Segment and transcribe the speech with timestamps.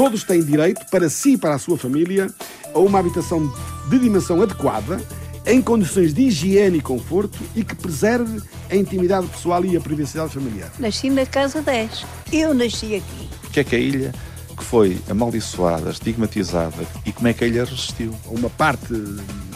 [0.00, 2.30] Todos têm direito, para si e para a sua família,
[2.74, 3.52] a uma habitação
[3.90, 4.98] de dimensão adequada,
[5.44, 8.40] em condições de higiene e conforto e que preserve
[8.70, 10.72] a intimidade pessoal e a privacidade familiar.
[10.78, 12.06] Nasci na Casa 10.
[12.32, 13.28] Eu nasci aqui.
[13.42, 14.14] Porque é que a ilha
[14.56, 18.14] que foi amaldiçoada, estigmatizada, e como é que a ilha resistiu?
[18.24, 18.94] Uma parte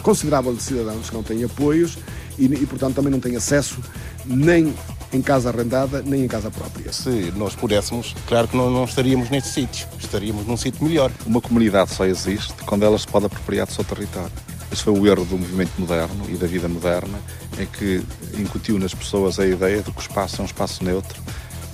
[0.03, 1.97] considerável de cidadãos que não têm apoios
[2.37, 3.79] e, e portanto, também não têm acesso
[4.23, 4.71] nem
[5.13, 6.91] em casa arrendada, nem em casa própria.
[6.91, 11.11] Se nós pudéssemos, claro que não, não estaríamos neste sítio, estaríamos num sítio melhor.
[11.25, 14.31] Uma comunidade só existe quando ela se pode apropriar do seu território.
[14.71, 17.17] Esse foi o erro do movimento moderno e da vida moderna,
[17.57, 18.03] é que
[18.37, 21.21] incutiu nas pessoas a ideia de que o espaço é um espaço neutro,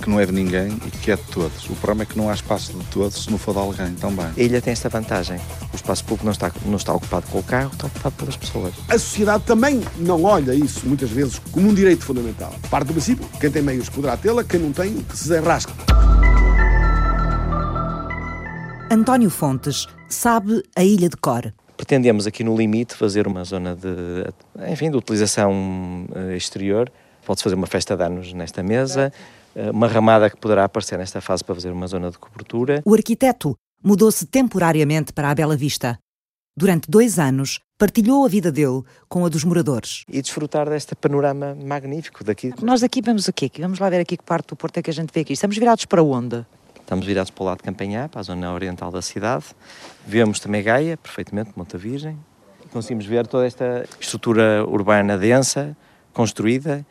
[0.01, 1.69] que não é de ninguém e que é de todos.
[1.69, 4.25] O problema é que não há espaço de todos se não for de alguém também.
[4.25, 5.39] A ilha tem esta vantagem.
[5.71, 8.73] O espaço público não está, não está ocupado com o carro, está ocupado pelas pessoas.
[8.89, 12.53] A sociedade também não olha isso, muitas vezes, como um direito fundamental.
[12.69, 15.71] Parte do princípio, quem tem meios poderá tê-la, quem não tem, que se desarrasque.
[18.89, 21.53] António Fontes sabe a ilha de cor.
[21.77, 26.91] Pretendemos aqui no limite fazer uma zona de, enfim, de utilização eh, exterior.
[27.25, 29.13] Pode-se fazer uma festa de anos nesta mesa,
[29.73, 32.81] uma ramada que poderá aparecer nesta fase para fazer uma zona de cobertura.
[32.85, 35.97] O arquiteto mudou-se temporariamente para a Bela Vista.
[36.55, 40.03] Durante dois anos, partilhou a vida dele com a dos moradores.
[40.07, 42.53] E desfrutar deste panorama magnífico daqui.
[42.61, 43.49] Nós aqui vemos o quê?
[43.59, 45.33] Vamos lá ver aqui que parte do Porto é que a gente vê aqui.
[45.33, 46.45] Estamos virados para onde?
[46.79, 49.45] Estamos virados para o lado de Campanhã, para a zona oriental da cidade.
[50.05, 52.17] Vemos também Gaia, perfeitamente, Monta Virgem.
[52.71, 55.75] Conseguimos ver toda esta estrutura urbana densa,
[56.13, 56.85] construída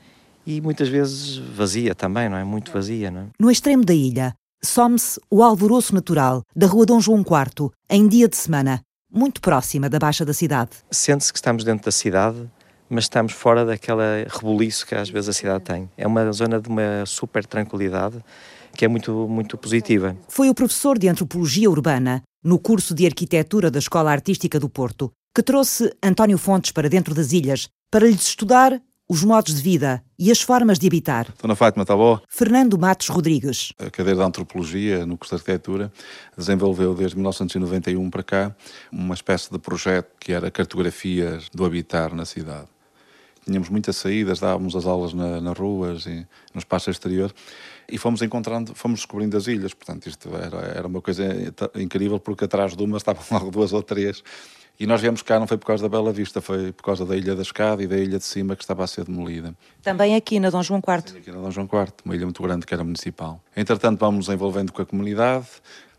[0.57, 2.43] e muitas vezes vazia também, não é?
[2.43, 3.27] Muito vazia, não é?
[3.39, 8.29] No extremo da ilha, some-se o alvoroço natural da Rua Dom João IV, em dia
[8.29, 8.81] de semana,
[9.13, 10.71] muito próxima da Baixa da cidade.
[10.91, 12.51] Sente-se que estamos dentro da cidade,
[12.89, 15.89] mas estamos fora daquela rebuliço que às vezes a cidade tem.
[15.97, 18.19] É uma zona de uma super tranquilidade
[18.75, 20.17] que é muito, muito positiva.
[20.29, 25.13] Foi o professor de Antropologia Urbana, no curso de Arquitetura da Escola Artística do Porto,
[25.35, 30.05] que trouxe António Fontes para dentro das ilhas para lhes estudar os modos de vida
[30.17, 31.35] e as formas de habitar.
[31.43, 32.23] Dona Fátima, está boa?
[32.29, 33.73] Fernando Matos Rodrigues.
[33.77, 35.93] A cadeira de Antropologia no curso de Arquitetura
[36.39, 38.57] desenvolveu desde 1991 para cá
[38.93, 42.69] uma espécie de projeto que era cartografias do habitar na cidade.
[43.45, 47.35] Tínhamos muitas saídas, dávamos as aulas na, nas ruas e no espaço exterior
[47.91, 49.75] e fomos encontrando, fomos descobrindo as ilhas.
[49.75, 51.25] Portanto, isto era, era uma coisa
[51.75, 54.23] incrível porque atrás de uma estavam logo duas ou três.
[54.81, 57.15] E nós viemos cá, não foi por causa da Bela Vista, foi por causa da
[57.15, 59.55] Ilha da Escada e da Ilha de Cima que estava a ser demolida.
[59.83, 61.11] Também aqui na Dom João IV.
[61.13, 63.45] Sim, aqui na Dom João IV, uma ilha muito grande que era municipal.
[63.55, 65.47] Entretanto, vamos nos envolvendo com a comunidade,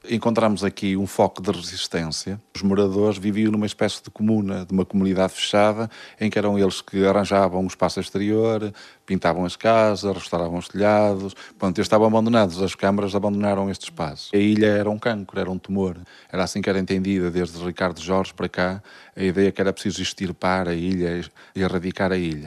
[0.09, 2.41] Encontramos aqui um foco de resistência.
[2.55, 5.87] Os moradores viviam numa espécie de comuna, de uma comunidade fechada,
[6.19, 8.73] em que eram eles que arranjavam o espaço exterior,
[9.11, 11.35] pintavam as casas, restauravam os telhados.
[11.59, 14.29] Pronto, eles estavam abandonados, as câmaras abandonaram este espaço.
[14.33, 15.97] A ilha era um cancro, era um tumor.
[16.31, 18.81] Era assim que era entendida desde Ricardo Jorge para cá,
[19.13, 22.45] a ideia que era preciso extirpar a ilha e erradicar a ilha.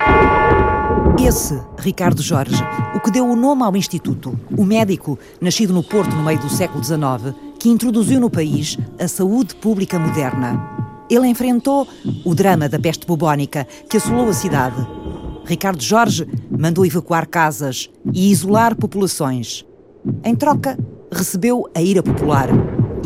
[1.22, 2.64] Esse, Ricardo Jorge,
[2.94, 6.48] o que deu o nome ao Instituto, o médico, nascido no Porto no meio do
[6.48, 10.58] século XIX, que introduziu no país a saúde pública moderna.
[11.10, 11.86] Ele enfrentou
[12.24, 14.76] o drama da peste bubónica que assolou a cidade.
[15.44, 19.64] Ricardo Jorge mandou evacuar casas e isolar populações.
[20.24, 20.78] Em troca,
[21.12, 22.48] recebeu a ira popular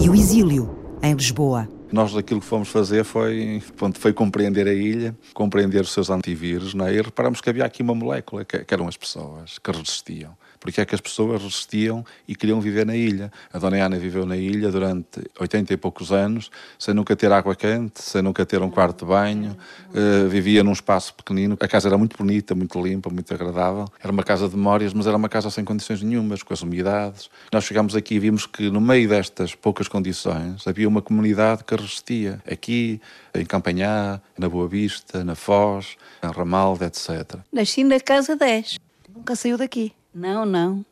[0.00, 0.70] e o exílio
[1.02, 1.68] em Lisboa.
[1.90, 6.74] Nós aquilo que fomos fazer foi, pronto, foi compreender a ilha, compreender os seus antivírus,
[6.74, 6.94] não é?
[6.94, 10.80] e reparamos que havia aqui uma molécula, que, que eram as pessoas, que resistiam porque
[10.80, 13.30] é que as pessoas resistiam e queriam viver na ilha.
[13.52, 17.54] A Dona Ana viveu na ilha durante 80 e poucos anos, sem nunca ter água
[17.54, 19.56] quente, sem nunca ter um quarto de banho,
[19.90, 21.56] uh, vivia num espaço pequenino.
[21.60, 23.86] A casa era muito bonita, muito limpa, muito agradável.
[24.02, 27.30] Era uma casa de memórias, mas era uma casa sem condições nenhumas, com as umidades.
[27.52, 31.74] Nós chegámos aqui e vimos que no meio destas poucas condições havia uma comunidade que
[31.74, 32.40] resistia.
[32.50, 33.00] Aqui,
[33.34, 37.38] em Campanhá, na Boa Vista, na Foz, em Ramalde, etc.
[37.52, 38.78] Nasci na casa 10.
[39.14, 39.92] Nunca saiu daqui.
[40.18, 40.84] Não, não.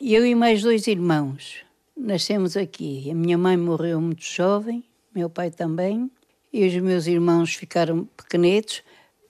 [0.00, 1.56] Eu e mais dois irmãos
[1.94, 3.10] nascemos aqui.
[3.10, 4.82] A minha mãe morreu muito jovem,
[5.14, 6.10] meu pai também,
[6.50, 8.82] e os meus irmãos ficaram pequenitos,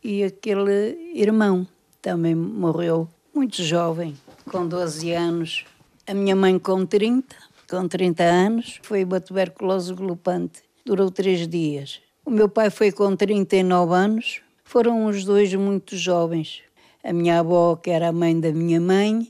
[0.04, 1.66] e aquele irmão
[2.00, 4.16] também morreu muito jovem,
[4.48, 5.64] com 12 anos.
[6.06, 7.34] A minha mãe com 30,
[7.68, 10.62] com 30 anos, foi uma tuberculose glupante.
[10.86, 12.00] Durou três dias.
[12.24, 14.42] O meu pai foi com 39 anos.
[14.62, 16.62] Foram os dois muito jovens.
[17.02, 19.26] A minha avó, que era a mãe da minha mãe,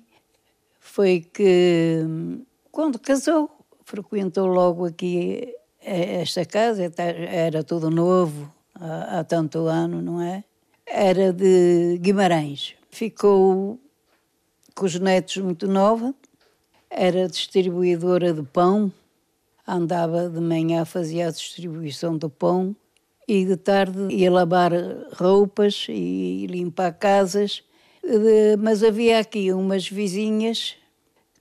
[0.92, 2.00] foi que,
[2.72, 3.48] quando casou,
[3.84, 10.42] frequentou logo aqui esta casa, tá, era tudo novo, há, tanto ano, não é?
[10.84, 12.74] Era de Guimarães.
[12.90, 13.78] Ficou
[14.74, 16.12] com os netos muito nova,
[16.90, 18.92] era distribuidora de pão.
[19.64, 22.74] andava de manhã, fazia a distribuição do pão
[23.28, 24.72] e de tarde ia lavar
[25.12, 27.62] roupas e limpar casas.
[28.58, 30.79] Mas havia aqui umas vizinhas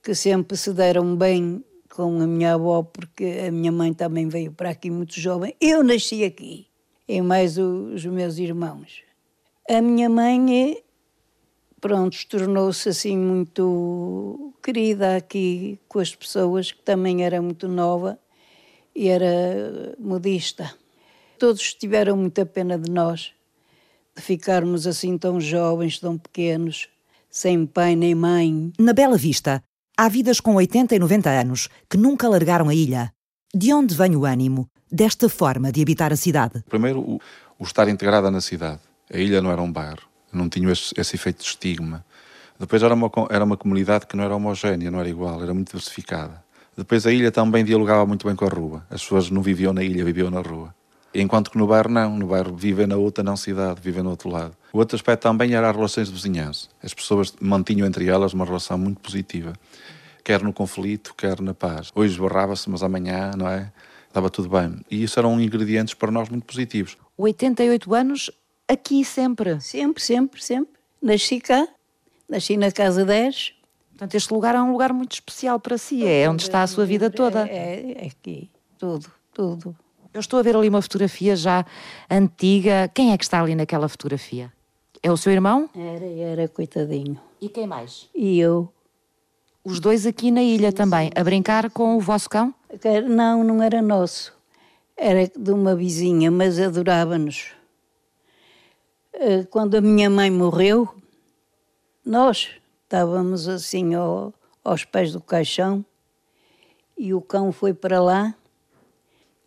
[0.03, 4.51] que sempre se deram bem com a minha avó, porque a minha mãe também veio
[4.51, 5.55] para aqui muito jovem.
[5.59, 6.67] Eu nasci aqui,
[7.07, 9.01] e mais os meus irmãos.
[9.69, 10.81] A minha mãe,
[11.81, 18.17] pronto, tornou-se assim muito querida aqui com as pessoas, que também era muito nova
[18.95, 20.73] e era modista.
[21.37, 23.33] Todos tiveram muita pena de nós,
[24.15, 26.89] de ficarmos assim tão jovens, tão pequenos,
[27.29, 28.71] sem pai nem mãe.
[28.79, 29.63] Na Bela Vista,
[29.99, 33.11] há vidas com 80 e 90 anos que nunca largaram a ilha.
[33.53, 36.63] De onde vem o ânimo desta forma de habitar a cidade?
[36.69, 37.19] Primeiro, o,
[37.59, 38.79] o estar integrada na cidade.
[39.13, 42.05] A ilha não era um bairro, não tinha esse, esse efeito de estigma.
[42.57, 45.67] Depois era uma, era uma comunidade que não era homogénea, não era igual, era muito
[45.67, 46.41] diversificada.
[46.77, 48.85] Depois a ilha também dialogava muito bem com a rua.
[48.89, 50.73] As pessoas não viviam na ilha, viviam na rua.
[51.13, 54.29] Enquanto que no bairro não, no bairro vivem na outra não cidade, vivem no outro
[54.29, 54.55] lado.
[54.71, 56.69] O outro aspecto também era as relações de vizinhança.
[56.83, 59.53] As pessoas mantinham entre elas uma relação muito positiva,
[60.29, 61.91] quer no conflito, quer na paz.
[61.95, 63.73] Hoje barrava-se, mas amanhã, não é?
[64.07, 64.79] Estava tudo bem.
[64.87, 66.95] E isso eram ingredientes para nós muito positivos.
[67.17, 68.29] 88 anos,
[68.67, 69.59] aqui sempre?
[69.59, 70.71] Sempre, sempre, sempre.
[71.01, 71.67] Nasci cá,
[72.29, 73.55] nasci na Casa 10.
[73.89, 76.85] Portanto, este lugar é um lugar muito especial para si, é onde está a sua
[76.85, 77.47] vida toda.
[77.47, 79.75] É, é aqui, tudo, tudo.
[80.13, 81.65] Eu estou a ver ali uma fotografia já
[82.07, 82.87] antiga.
[82.93, 84.53] Quem é que está ali naquela fotografia?
[85.01, 85.67] É o seu irmão?
[85.75, 87.19] Era, era, coitadinho.
[87.41, 88.07] E quem mais?
[88.13, 88.71] E eu.
[89.63, 92.53] Os dois aqui na ilha também, a brincar com o vosso cão?
[93.09, 94.33] Não, não era nosso.
[94.95, 97.51] Era de uma vizinha, mas adorava-nos.
[99.13, 100.87] Eh, quando a minha mãe morreu,
[102.05, 102.49] nós
[102.83, 104.33] estávamos assim ao,
[104.63, 105.85] aos pés do caixão
[106.97, 108.33] e o cão foi para lá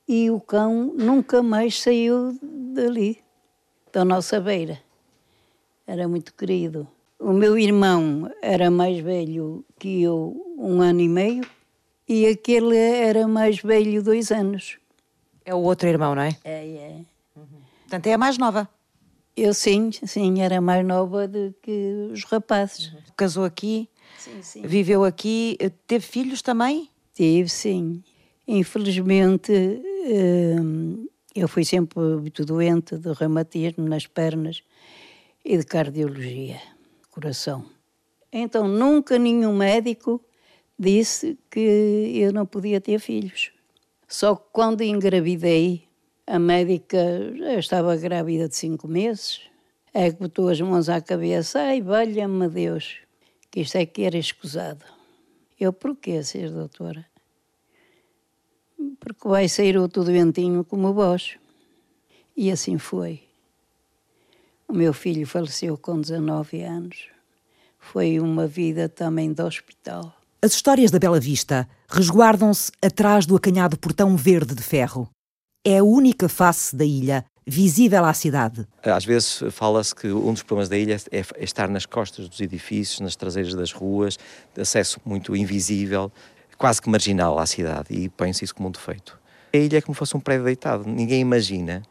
[0.06, 3.22] e o cão nunca mais saiu dali,
[3.92, 4.78] da nossa beira.
[5.86, 6.86] Era muito querido.
[7.22, 11.44] O meu irmão era mais velho que eu, um ano e meio,
[12.08, 14.76] e aquele era mais velho, dois anos.
[15.44, 16.36] É o outro irmão, não é?
[16.42, 16.96] É, é.
[17.36, 17.46] Uhum.
[17.82, 18.68] Portanto, é a mais nova.
[19.36, 22.92] Eu sim, sim, era mais nova do que os rapazes.
[22.92, 22.98] Uhum.
[23.16, 23.88] Casou aqui,
[24.18, 24.62] sim, sim.
[24.62, 26.90] viveu aqui, teve filhos também?
[27.14, 28.02] Tive, sim.
[28.48, 29.52] Infelizmente,
[30.60, 34.64] hum, eu fui sempre muito doente de reumatismo nas pernas
[35.44, 36.60] e de cardiologia,
[37.12, 37.64] coração.
[38.32, 40.20] Então, nunca nenhum médico
[40.76, 43.52] disse que eu não podia ter filhos.
[44.08, 45.84] Só que quando engravidei,
[46.26, 46.98] a médica
[47.36, 49.42] já estava grávida de cinco meses,
[49.94, 52.96] é que botou as mãos à cabeça, ai, valha-me Deus,
[53.50, 54.84] que isto é que era escusado.
[55.60, 57.06] Eu, porquê, ser doutora?
[58.98, 61.36] porque vai sair outro doentinho como vós.
[62.36, 63.22] E assim foi.
[64.72, 67.08] O meu filho faleceu com 19 anos.
[67.78, 70.16] Foi uma vida também de hospital.
[70.40, 75.10] As histórias da Bela Vista resguardam-se atrás do acanhado portão verde de ferro.
[75.62, 78.66] É a única face da ilha visível à cidade.
[78.82, 83.00] Às vezes fala-se que um dos problemas da ilha é estar nas costas dos edifícios,
[83.00, 84.18] nas traseiras das ruas,
[84.54, 86.10] de acesso muito invisível
[86.56, 89.20] quase que marginal à cidade e põe-se isso como um defeito.
[89.52, 90.88] A ilha é como se fosse um prédio deitado.
[90.88, 91.82] Ninguém imagina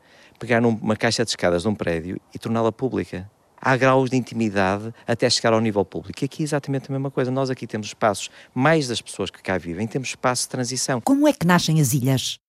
[0.42, 3.30] pegar numa caixa de escadas de um prédio e torná-la pública.
[3.62, 6.24] Há graus de intimidade até chegar ao nível público.
[6.24, 7.30] E aqui é exatamente a mesma coisa.
[7.30, 11.00] Nós aqui temos espaços, mais das pessoas que cá vivem, temos espaço de transição.
[11.00, 12.40] Como é que nascem as ilhas?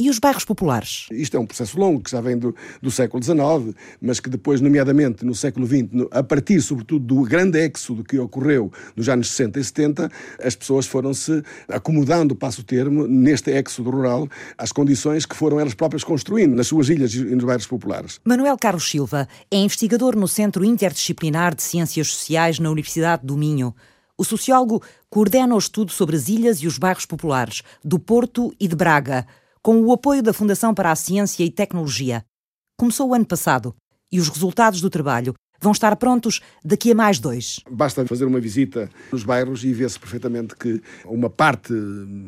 [0.00, 1.06] E os bairros populares?
[1.10, 4.60] Isto é um processo longo que já vem do, do século XIX, mas que depois,
[4.60, 9.28] nomeadamente no século XX, no, a partir sobretudo do grande êxodo que ocorreu nos anos
[9.32, 10.08] 60 e 70,
[10.40, 15.74] as pessoas foram-se acomodando, passo o termo, neste êxodo rural, às condições que foram elas
[15.74, 18.20] próprias construindo nas suas ilhas e nos bairros populares.
[18.24, 23.74] Manuel Carlos Silva é investigador no Centro Interdisciplinar de Ciências Sociais na Universidade do Minho.
[24.16, 28.68] O sociólogo coordena o estudo sobre as ilhas e os bairros populares do Porto e
[28.68, 29.26] de Braga
[29.62, 32.24] com o apoio da Fundação para a Ciência e Tecnologia.
[32.78, 33.74] Começou o ano passado
[34.10, 37.60] e os resultados do trabalho vão estar prontos daqui a mais dois.
[37.70, 41.74] Basta fazer uma visita nos bairros e vê-se perfeitamente que uma parte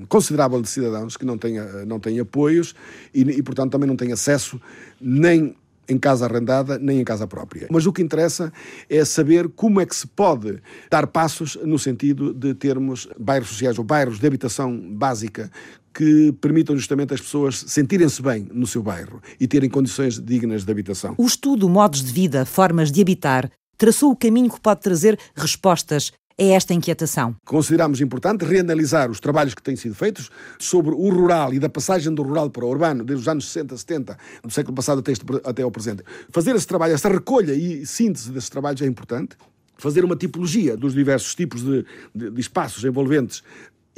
[0.09, 1.55] considerável de cidadãos que não têm,
[1.87, 2.75] não têm apoios
[3.15, 4.61] e, e, portanto, também não têm acesso
[5.01, 5.57] nem
[5.91, 7.67] em casa arrendada nem em casa própria.
[7.71, 8.53] Mas o que interessa
[8.89, 13.77] é saber como é que se pode dar passos no sentido de termos bairros sociais
[13.77, 15.51] ou bairros de habitação básica
[15.93, 20.71] que permitam justamente as pessoas sentirem-se bem no seu bairro e terem condições dignas de
[20.71, 21.15] habitação.
[21.19, 26.13] O estudo Modos de Vida, Formas de Habitar traçou o caminho que pode trazer respostas
[26.41, 27.37] é esta inquietação.
[27.45, 32.15] Consideramos importante reanalisar os trabalhos que têm sido feitos sobre o rural e da passagem
[32.15, 35.25] do rural para o urbano, desde os anos 60, 70, do século passado até, este,
[35.45, 36.03] até ao presente.
[36.31, 39.37] Fazer esse trabalho, essa recolha e síntese desses trabalhos é importante.
[39.77, 43.43] Fazer uma tipologia dos diversos tipos de, de, de espaços envolventes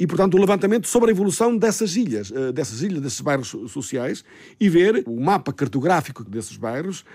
[0.03, 4.21] e, portanto, o levantamento sobre a evolução dessas ilhas, eh, dessas ilhas, desses bairros sociais
[4.59, 7.05] e ver o mapa cartográfico desses bairros,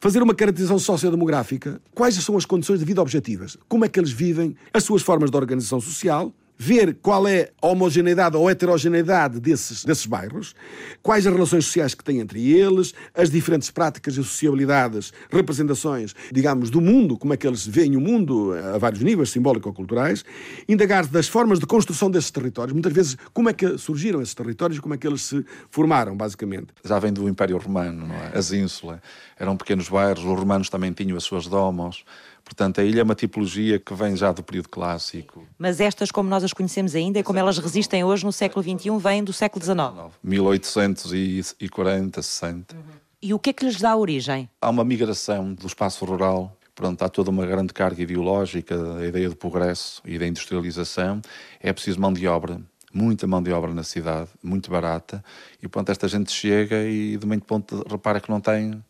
[0.00, 4.10] fazer uma caracterização sociodemográfica, quais são as condições de vida objetivas, como é que eles
[4.10, 9.84] vivem, as suas formas de organização social ver qual é a homogeneidade ou heterogeneidade desses,
[9.84, 10.54] desses bairros,
[11.02, 16.70] quais as relações sociais que têm entre eles, as diferentes práticas e sociabilidades, representações, digamos,
[16.70, 20.24] do mundo, como é que eles veem o mundo a vários níveis, simbólico-culturais,
[20.68, 24.78] indagar das formas de construção desses territórios, muitas vezes como é que surgiram esses territórios,
[24.78, 26.68] como é que eles se formaram, basicamente.
[26.84, 28.32] Já vem do Império Romano, não é?
[28.34, 29.00] As ínsulas
[29.38, 32.04] eram pequenos bairros, os romanos também tinham as suas domos,
[32.44, 35.46] Portanto, a ilha é uma tipologia que vem já do período clássico.
[35.58, 38.98] Mas estas, como nós as conhecemos ainda e como elas resistem hoje no século XXI,
[38.98, 40.12] vêm do século XIX?
[40.22, 42.76] 1840, 60.
[42.76, 42.82] Uhum.
[43.22, 44.48] E o que é que lhes dá origem?
[44.60, 49.28] Há uma migração do espaço rural Pronto, há toda uma grande carga ideológica, a ideia
[49.28, 51.22] do progresso e da industrialização.
[51.60, 52.60] É preciso mão de obra,
[52.92, 55.24] muita mão de obra na cidade, muito barata.
[55.62, 58.82] E pronto, esta gente chega e de momento ponto repara que não tem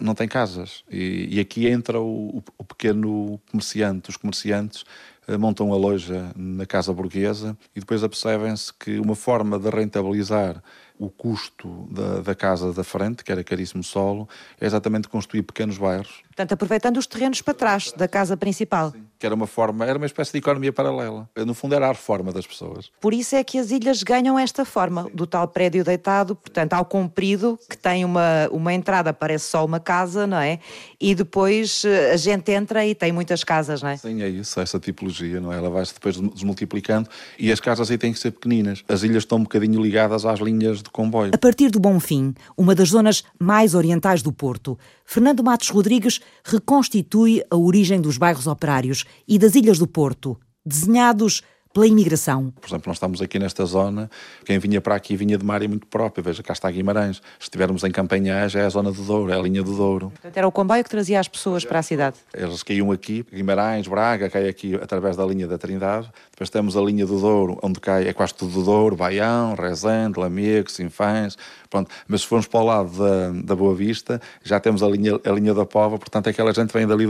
[0.00, 0.84] não tem casas.
[0.90, 4.10] E, e aqui entra o, o, pequeno comerciante.
[4.10, 4.84] Os comerciantes
[5.28, 10.62] uh, montam a loja na casa burguesa e depois apercebem-se que uma forma de rentabilizar
[10.98, 14.28] o custo da, da, casa da frente, que era caríssimo solo,
[14.60, 16.22] é exatamente construir pequenos bairros.
[16.32, 18.90] Portanto, aproveitando os terrenos para trás da casa principal.
[18.90, 21.28] Sim, que era uma forma, era uma espécie de economia paralela.
[21.36, 22.90] No fundo, era a reforma das pessoas.
[23.00, 26.86] Por isso é que as ilhas ganham esta forma, do tal prédio deitado, portanto, ao
[26.86, 30.58] comprido, que tem uma, uma entrada, parece só uma casa, não é?
[30.98, 33.98] E depois eh, a gente entra e tem muitas casas, não é?
[33.98, 35.58] Sim, é isso, essa tipologia, não é?
[35.58, 38.82] Ela vai-se depois desmultiplicando e as casas aí têm que ser pequeninas.
[38.88, 41.32] As ilhas estão um bocadinho ligadas às linhas de comboio.
[41.34, 47.42] A partir do Bonfim, uma das zonas mais orientais do Porto, Fernando Matos Rodrigues reconstitui
[47.50, 52.52] a origem dos bairros operários e das ilhas do Porto, desenhados pela imigração.
[52.60, 54.10] Por exemplo, nós estamos aqui nesta zona,
[54.44, 57.16] quem vinha para aqui vinha de uma área muito própria, veja, cá está Guimarães.
[57.38, 60.10] Se estivermos em Campanhães, é a zona do Douro, é a linha do Douro.
[60.10, 62.16] Portanto, era o comboio que trazia as pessoas para a cidade?
[62.34, 66.10] Eles caíam aqui, Guimarães, Braga, cai aqui através da linha da Trindade.
[66.30, 70.18] Depois temos a linha do Douro, onde cai, é quase tudo do Douro, Baião, Rezende,
[70.18, 71.36] Lamego, Sinfãs,
[71.70, 71.90] pronto.
[72.06, 75.30] Mas se formos para o lado da, da Boa Vista, já temos a linha, a
[75.30, 77.06] linha da Pova, portanto aquela gente vem dali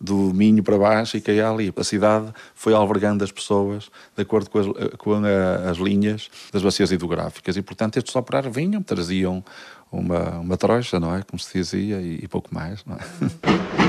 [0.00, 1.72] do Minho para baixo e cai ali.
[1.76, 4.66] A cidade foi albergando as pessoas de acordo com as,
[4.98, 7.56] com a, as linhas das bacias hidrográficas.
[7.56, 9.44] E, portanto, estes operários vinham, traziam
[9.90, 11.22] uma, uma trocha, não é?
[11.22, 13.00] Como se dizia, e, e pouco mais, não é?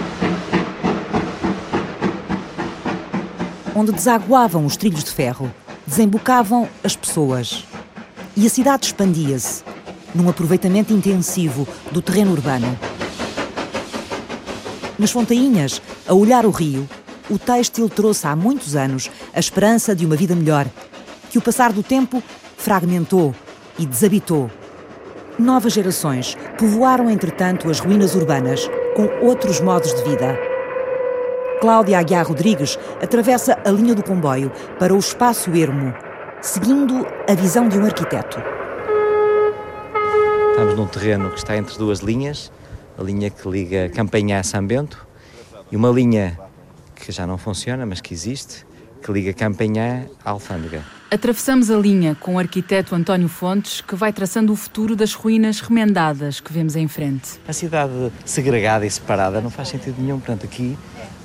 [3.76, 5.54] Onde desaguavam os trilhos de ferro,
[5.86, 7.64] desembocavam as pessoas.
[8.36, 9.64] E a cidade expandia-se,
[10.16, 12.78] num aproveitamento intensivo do terreno urbano.
[14.98, 16.90] Nas fontainhas, a olhar o rio,
[17.30, 20.66] o têxtil trouxe há muitos anos a esperança de uma vida melhor,
[21.30, 22.22] que o passar do tempo
[22.58, 23.36] fragmentou
[23.78, 24.50] e desabitou.
[25.38, 30.38] Novas gerações povoaram, entretanto, as ruínas urbanas com outros modos de vida.
[31.62, 35.94] Cláudia Aguiar Rodrigues atravessa a linha do comboio para o espaço ermo,
[36.42, 38.42] seguindo a visão de um arquiteto.
[40.52, 42.52] Estamos num terreno que está entre duas linhas,
[42.98, 45.06] a linha que liga Campanhã a São Bento
[45.72, 46.40] e uma linha
[47.00, 48.66] que já não funciona, mas que existe,
[49.02, 50.84] que liga Campanhã à Alfândega.
[51.10, 55.62] Atravessamos a linha com o arquiteto António Fontes, que vai traçando o futuro das ruínas
[55.62, 57.40] remendadas que vemos em frente.
[57.48, 60.20] A cidade segregada e separada não faz sentido nenhum.
[60.20, 60.78] Portanto, aqui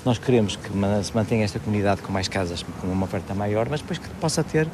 [0.05, 0.69] nós queremos que
[1.02, 4.45] se mantenha esta comunidade com mais casas, com uma oferta maior, mas depois que possa
[4.45, 4.69] ter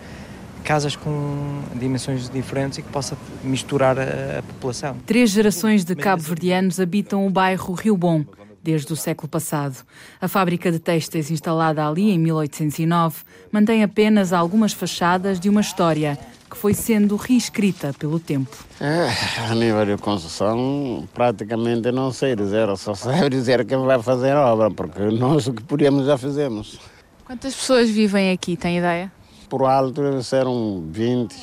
[0.63, 4.97] casas com dimensões diferentes e que possa misturar a, a população.
[5.07, 8.25] Três gerações de cabo-verdianos habitam o bairro Rio Bom
[8.69, 9.83] desde o século passado.
[10.21, 16.19] A fábrica de têxteis instalada ali em 1809 mantém apenas algumas fachadas de uma história
[16.51, 18.55] que foi sendo reescrita pelo tempo.
[18.79, 19.09] É,
[19.51, 24.53] a nível de construção, praticamente não sei dizer, só sei dizer quem vai fazer a
[24.53, 26.79] obra, porque nós o que podíamos já fizemos.
[27.25, 29.11] Quantas pessoas vivem aqui, tem ideia?
[29.49, 31.35] Por alto deve ser um 20.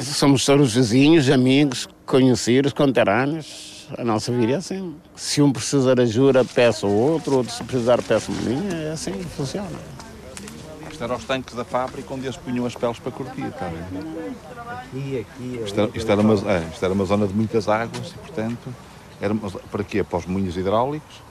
[0.00, 4.96] Somos todos vizinhos, amigos, conhecidos, conterrâneos a nossa vida é assim.
[5.16, 9.12] Se um precisar ajuda, peça o outro, outro se precisar, peça uma linha, é assim
[9.12, 9.78] que funciona.
[10.90, 13.68] Isto era os tanques da fábrica onde eles punham as peles para curtir, está a
[13.68, 13.84] ver?
[14.68, 15.62] Aqui, aqui.
[15.64, 18.74] Isto era, isto, era uma, é, isto era uma zona de muitas águas e, portanto,
[19.20, 19.34] era
[19.70, 20.02] para quê?
[20.02, 21.27] Para os moinhos hidráulicos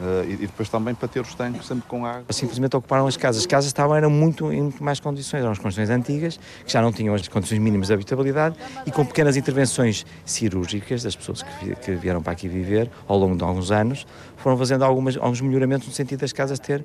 [0.00, 2.24] Uh, e, depois também para ter os tanques sempre com água.
[2.30, 3.42] Simplesmente ocuparam as casas.
[3.42, 6.80] As casas estavam eram muito, em muito mais condições, eram as condições antigas, que já
[6.80, 11.74] não tinham as condições mínimas de habitabilidade e com pequenas intervenções cirúrgicas das pessoas que,
[11.76, 14.06] que vieram para aqui viver ao longo de alguns anos,
[14.38, 16.82] foram fazendo algumas, alguns melhoramentos no sentido das casas ter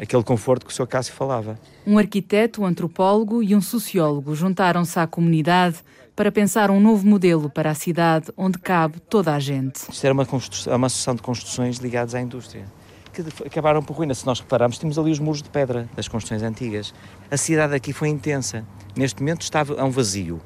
[0.00, 0.86] aquele conforto que o Sr.
[0.86, 1.58] Cássio falava.
[1.86, 5.78] Um arquiteto, um antropólogo e um sociólogo juntaram-se à comunidade
[6.18, 9.88] para pensar um novo modelo para a cidade onde cabe toda a gente.
[9.88, 12.64] Isto era uma, uma associação de construções ligadas à indústria
[13.12, 14.12] que acabaram por ruína.
[14.14, 16.92] Se nós repararmos, temos ali os muros de pedra das construções antigas.
[17.30, 18.66] A cidade aqui foi intensa.
[18.96, 20.40] Neste momento está a um vazio,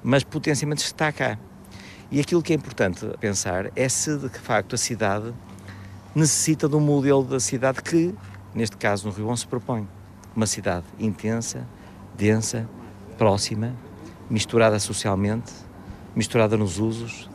[0.00, 1.36] mas potencialmente está cá.
[2.08, 5.34] E aquilo que é importante pensar é se de facto a cidade
[6.14, 8.14] necessita de um modelo da cidade que,
[8.54, 9.88] neste caso no Rio se propõe.
[10.36, 11.66] Uma cidade intensa,
[12.16, 12.68] densa,
[13.18, 13.74] próxima,
[14.28, 15.52] misturada socialmente,
[16.14, 17.28] misturada nos usos,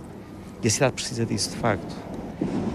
[0.64, 1.96] e a cidade precisa disso, de facto.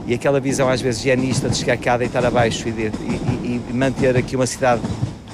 [0.07, 3.73] E aquela visão, às vezes, higienista de chegar cá, deitar abaixo e, de, e, e,
[3.73, 4.83] manter aqui uma cidade,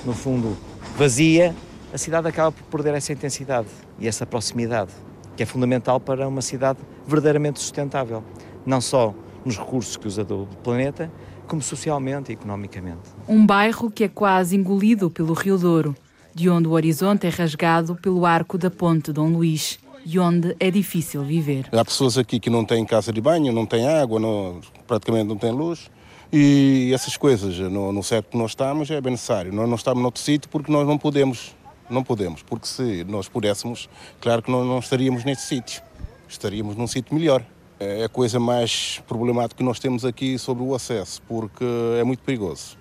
[0.04, 0.56] no fundo,
[0.96, 1.54] vazia,
[1.92, 4.90] a cidade acaba por perder essa intensidade e essa proximidade,
[5.36, 8.24] que é fundamental para uma cidade verdadeiramente sustentável,
[8.64, 11.10] não só nos recursos que usa do planeta,
[11.46, 13.10] como socialmente e economicamente.
[13.28, 15.94] Um bairro que é quase engolido pelo Rio Douro
[16.34, 20.70] de onde o horizonte é rasgado pelo arco da Ponte Dom Luís e onde é
[20.70, 21.68] difícil viver.
[21.72, 25.36] Há pessoas aqui que não têm casa de banho, não têm água, não, praticamente não
[25.36, 25.90] têm luz.
[26.32, 29.52] E essas coisas, no, no certo que nós estamos, é bem necessário.
[29.52, 31.54] Nós não estamos noutro sítio porque nós não podemos.
[31.90, 35.82] Não podemos, porque se nós pudéssemos, claro que não estaríamos neste sítio.
[36.26, 37.44] Estaríamos num sítio melhor.
[37.78, 41.64] É a coisa mais problemática que nós temos aqui sobre o acesso, porque
[42.00, 42.78] é muito perigoso.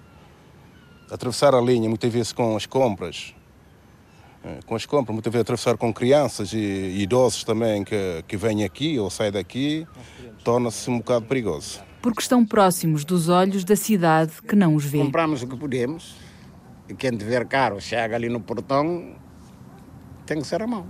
[1.11, 3.40] Atravessar a linha, muitas vezes com as compras, é,
[4.65, 8.97] com as compras, muitas vezes atravessar com crianças e idosos também que, que vêm aqui
[8.97, 9.87] ou saem daqui,
[10.43, 11.81] torna-se um bocado perigoso.
[12.01, 14.97] Porque estão próximos dos olhos da cidade que não os vê.
[14.97, 16.15] Compramos o que podemos
[16.89, 19.15] e quem tiver caro chega ali no portão,
[20.25, 20.85] tem que ser a mão.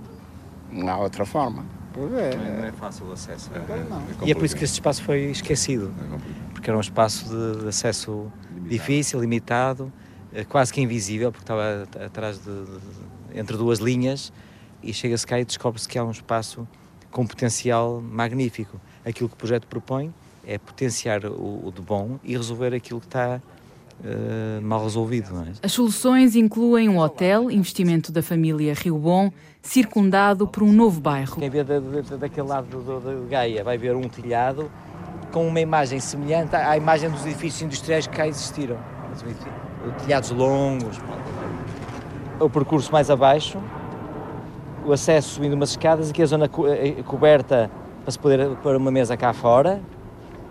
[0.72, 1.66] Não há outra forma.
[1.94, 2.36] Pois é.
[2.36, 3.52] Não é fácil o acesso.
[3.54, 5.94] É, é, é e é por isso que este espaço foi esquecido.
[6.00, 8.70] É porque era um espaço de, de acesso limitado.
[8.70, 9.94] difícil, limitado,
[10.34, 13.01] eh, quase que invisível, porque estava atrás de, de
[13.36, 14.32] entre duas linhas
[14.84, 16.68] e chega-se cá e descobre-se que há um espaço
[17.12, 18.80] com potencial magnífico.
[19.06, 20.14] Aquilo que o projeto propõe
[20.46, 23.42] é potenciar o, o de bom e resolver aquilo que está
[24.02, 25.28] uh, mal resolvido.
[25.42, 25.66] É?
[25.66, 31.38] As soluções incluem um hotel, investimento da família Rio Bom, circundado por um novo bairro.
[31.38, 32.68] Quem vê da, da, daquele lado
[33.00, 34.72] da Gaia vai ver um telhado
[35.32, 38.78] com uma imagem semelhante à imagem dos edifícios industriais que cá existiram.
[40.04, 40.98] Telhados longos,
[42.42, 43.60] o percurso mais abaixo,
[44.86, 47.70] o acesso subindo umas escadas, aqui a zona co eh, eh, coberta
[48.04, 49.80] para se poder pôr uma mesa cá fora.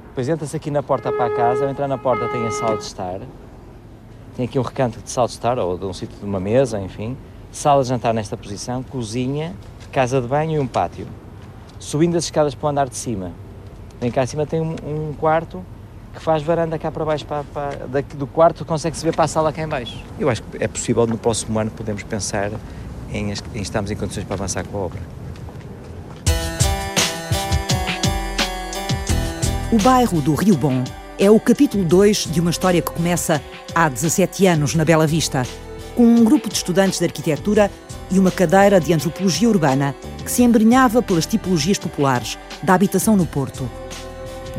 [0.09, 2.77] Depois entra-se aqui na porta para a casa, ao entrar na porta tem a sala
[2.77, 3.21] de estar.
[4.37, 6.81] Tem aqui um recanto de sala de estar, ou de um sítio de uma mesa,
[6.81, 7.17] enfim.
[7.51, 9.55] Sala de jantar nesta posição, cozinha,
[9.91, 11.07] casa de banho e um pátio.
[11.79, 13.33] Subindo as escadas para o andar de cima.
[14.01, 15.65] Vem cá acima tem um, um quarto
[16.15, 19.29] que faz varanda cá para baixo, para, para, daqui do quarto consegue-se ver para a
[19.29, 19.97] sala cá em baixo.
[20.19, 22.51] Eu acho que é possível no próximo ano podemos pensar
[23.13, 25.01] em, em estarmos em condições para avançar com a obra.
[29.73, 30.83] O bairro do Rio Bom
[31.17, 33.41] é o capítulo 2 de uma história que começa
[33.73, 35.47] há 17 anos na Bela Vista,
[35.95, 37.71] com um grupo de estudantes de arquitetura
[38.11, 39.95] e uma cadeira de antropologia urbana
[40.25, 43.71] que se embrenhava pelas tipologias populares da habitação no Porto.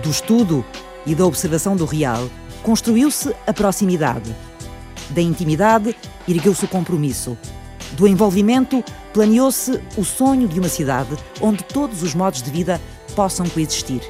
[0.01, 0.63] Do estudo
[1.05, 2.29] e da observação do real,
[2.63, 4.35] construiu-se a proximidade.
[5.09, 5.95] Da intimidade,
[6.27, 7.37] ergueu-se o compromisso.
[7.93, 8.83] Do envolvimento,
[9.13, 12.79] planeou-se o sonho de uma cidade onde todos os modos de vida
[13.15, 14.01] possam coexistir.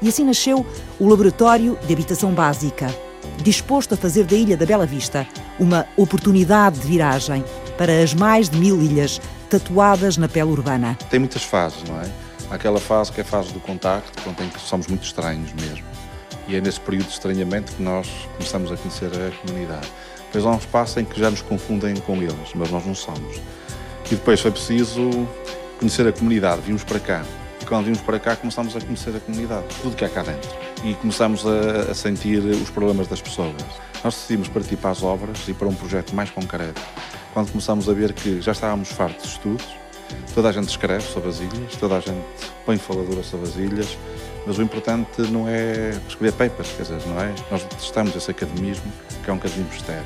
[0.00, 0.64] E assim nasceu
[0.98, 2.94] o Laboratório de Habitação Básica,
[3.42, 5.26] disposto a fazer da Ilha da Bela Vista
[5.58, 7.44] uma oportunidade de viragem
[7.76, 10.96] para as mais de mil ilhas tatuadas na pele urbana.
[11.10, 12.08] Tem muitas fases, não é?
[12.50, 15.89] Aquela fase que é a fase do contacto, que somos muito estranhos mesmo
[16.50, 19.86] e é nesse período de estranhamento que nós começamos a conhecer a comunidade.
[20.26, 23.36] Depois há um espaço em que já nos confundem com eles, mas nós não somos.
[24.06, 25.28] E depois foi preciso
[25.78, 27.24] conhecer a comunidade, vimos para cá.
[27.60, 30.50] E quando vimos para cá começamos a conhecer a comunidade, tudo que há cá dentro.
[30.82, 33.54] E começamos a, a sentir os problemas das pessoas.
[34.02, 36.82] Nós decidimos partir para as obras e para um projeto mais concreto.
[37.32, 39.68] Quando começamos a ver que já estávamos fartos de estudos,
[40.34, 42.24] toda a gente escreve sobre as ilhas, toda a gente
[42.66, 43.96] põe faladura sobre as ilhas,
[44.46, 47.34] mas o importante não é escrever papers, quer dizer, não é?
[47.50, 48.90] Nós testamos esse academismo,
[49.22, 50.04] que é um academismo estéril.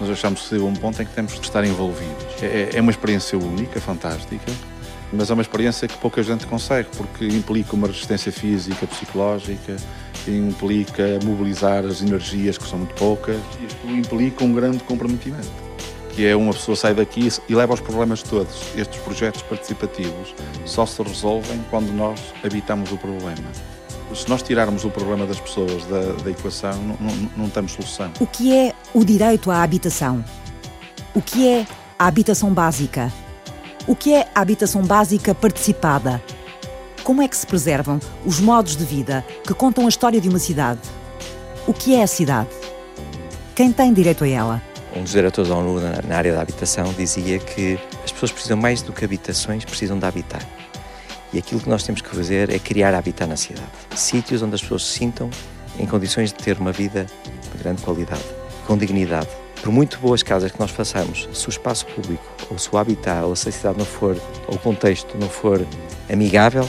[0.00, 2.42] Nós achamos que um ponto em que temos de estar envolvidos.
[2.42, 4.52] É, é uma experiência única, fantástica,
[5.12, 9.76] mas é uma experiência que pouca gente consegue, porque implica uma resistência física, psicológica,
[10.26, 13.38] implica mobilizar as energias, que são muito poucas.
[13.66, 15.48] Isto implica um grande comprometimento,
[16.16, 18.74] que é uma pessoa sai daqui e leva os problemas todos.
[18.74, 23.36] Estes projetos participativos só se resolvem quando nós habitamos o problema.
[24.14, 28.10] Se nós tirarmos o problema das pessoas da, da equação, não, não, não temos solução.
[28.18, 30.24] O que é o direito à habitação?
[31.14, 31.66] O que é
[31.98, 33.12] a habitação básica?
[33.86, 36.22] O que é a habitação básica participada?
[37.04, 40.38] Como é que se preservam os modos de vida que contam a história de uma
[40.38, 40.80] cidade?
[41.66, 42.48] O que é a cidade?
[43.54, 44.75] Quem tem direito a ela?
[44.96, 45.78] Um dos diretores da ONU
[46.08, 50.06] na área da habitação dizia que as pessoas precisam mais do que habitações, precisam de
[50.06, 50.40] habitar.
[51.34, 53.68] E aquilo que nós temos que fazer é criar habitat na cidade.
[53.94, 55.28] Sítios onde as pessoas se sintam
[55.78, 57.04] em condições de ter uma vida
[57.52, 58.24] de grande qualidade,
[58.66, 59.28] com dignidade.
[59.62, 63.22] Por muito boas casas que nós façamos, se o espaço público, ou se o habitat,
[63.22, 64.16] ou se a cidade não for,
[64.48, 65.66] ou o contexto não for
[66.10, 66.66] amigável,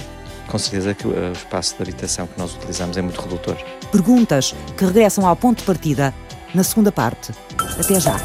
[0.48, 3.56] com certeza que o espaço de habitação que nós utilizamos é muito redutor.
[3.90, 6.13] Perguntas que regressam ao ponto de partida
[6.54, 7.32] na segunda parte.
[7.80, 8.18] Até já.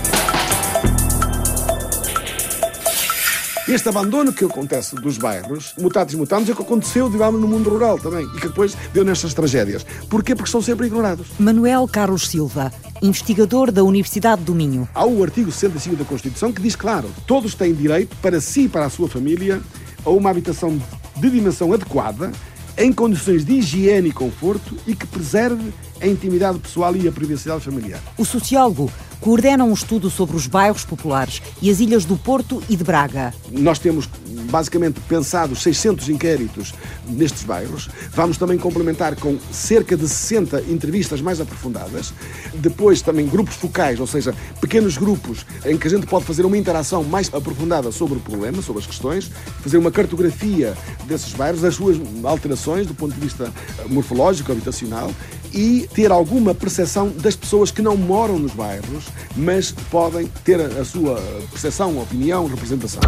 [3.68, 7.70] Este abandono que acontece dos bairros, mutatis mutandis, é o que aconteceu, digamos, no mundo
[7.70, 9.86] rural também e que depois deu nestas tragédias.
[10.10, 10.34] Porquê?
[10.34, 11.28] Porque são sempre ignorados.
[11.38, 14.88] Manuel Carlos Silva, investigador da Universidade do Minho.
[14.92, 18.68] Há o artigo 65 da Constituição que diz claro: todos têm direito para si e
[18.68, 19.62] para a sua família
[20.04, 20.76] a uma habitação
[21.16, 22.32] de dimensão adequada,
[22.76, 27.64] em condições de higiene e conforto e que preserve a intimidade pessoal e a privacidade
[27.64, 28.00] familiar.
[28.16, 28.90] O sociólogo
[29.22, 33.32] coordena um estudo sobre os bairros populares e as ilhas do Porto e de Braga.
[33.52, 34.08] Nós temos
[34.50, 36.74] basicamente pensado 600 inquéritos
[37.08, 37.88] nestes bairros.
[38.10, 42.12] Vamos também complementar com cerca de 60 entrevistas mais aprofundadas.
[42.54, 46.58] Depois também grupos focais, ou seja, pequenos grupos em que a gente pode fazer uma
[46.58, 49.30] interação mais aprofundada sobre o problema, sobre as questões,
[49.62, 53.52] fazer uma cartografia desses bairros, das suas alterações do ponto de vista
[53.88, 55.12] morfológico, habitacional
[55.52, 60.84] e ter alguma percepção das pessoas que não moram nos bairros, mas podem ter a
[60.84, 61.16] sua
[61.50, 63.00] percepção, opinião, representação.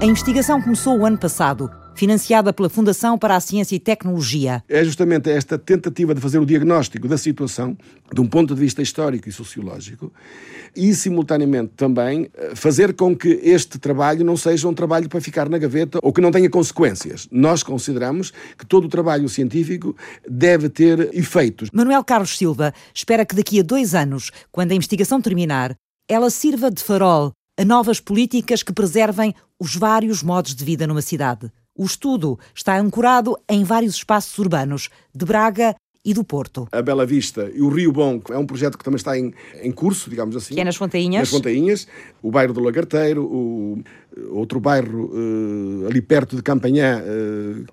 [0.00, 4.62] A investigação começou o ano passado, financiada pela Fundação para a Ciência e Tecnologia.
[4.68, 7.76] É justamente esta tentativa de fazer o diagnóstico da situação,
[8.12, 10.12] de um ponto de vista histórico e sociológico,
[10.76, 15.48] e, simultaneamente, também eh, fazer com que este trabalho não seja um trabalho para ficar
[15.48, 17.26] na gaveta ou que não tenha consequências.
[17.32, 19.96] Nós consideramos que todo o trabalho científico
[20.28, 21.70] deve ter efeitos.
[21.72, 25.74] Manuel Carlos Silva espera que daqui a dois anos, quando a investigação terminar,
[26.08, 31.00] ela sirva de farol a novas políticas que preservem os vários modos de vida numa
[31.00, 31.50] cidade.
[31.76, 36.66] O estudo está ancorado em vários espaços urbanos de Braga e do Porto.
[36.72, 39.72] A Bela Vista e o Rio Bom é um projeto que também está em, em
[39.72, 40.54] curso, digamos assim.
[40.54, 41.20] Que é nas Fontainhas.
[41.20, 41.86] Nas Fontainhas,
[42.22, 43.82] o bairro do Lagarteiro, o
[44.30, 47.66] outro bairro uh, ali perto de Campanhã, uh,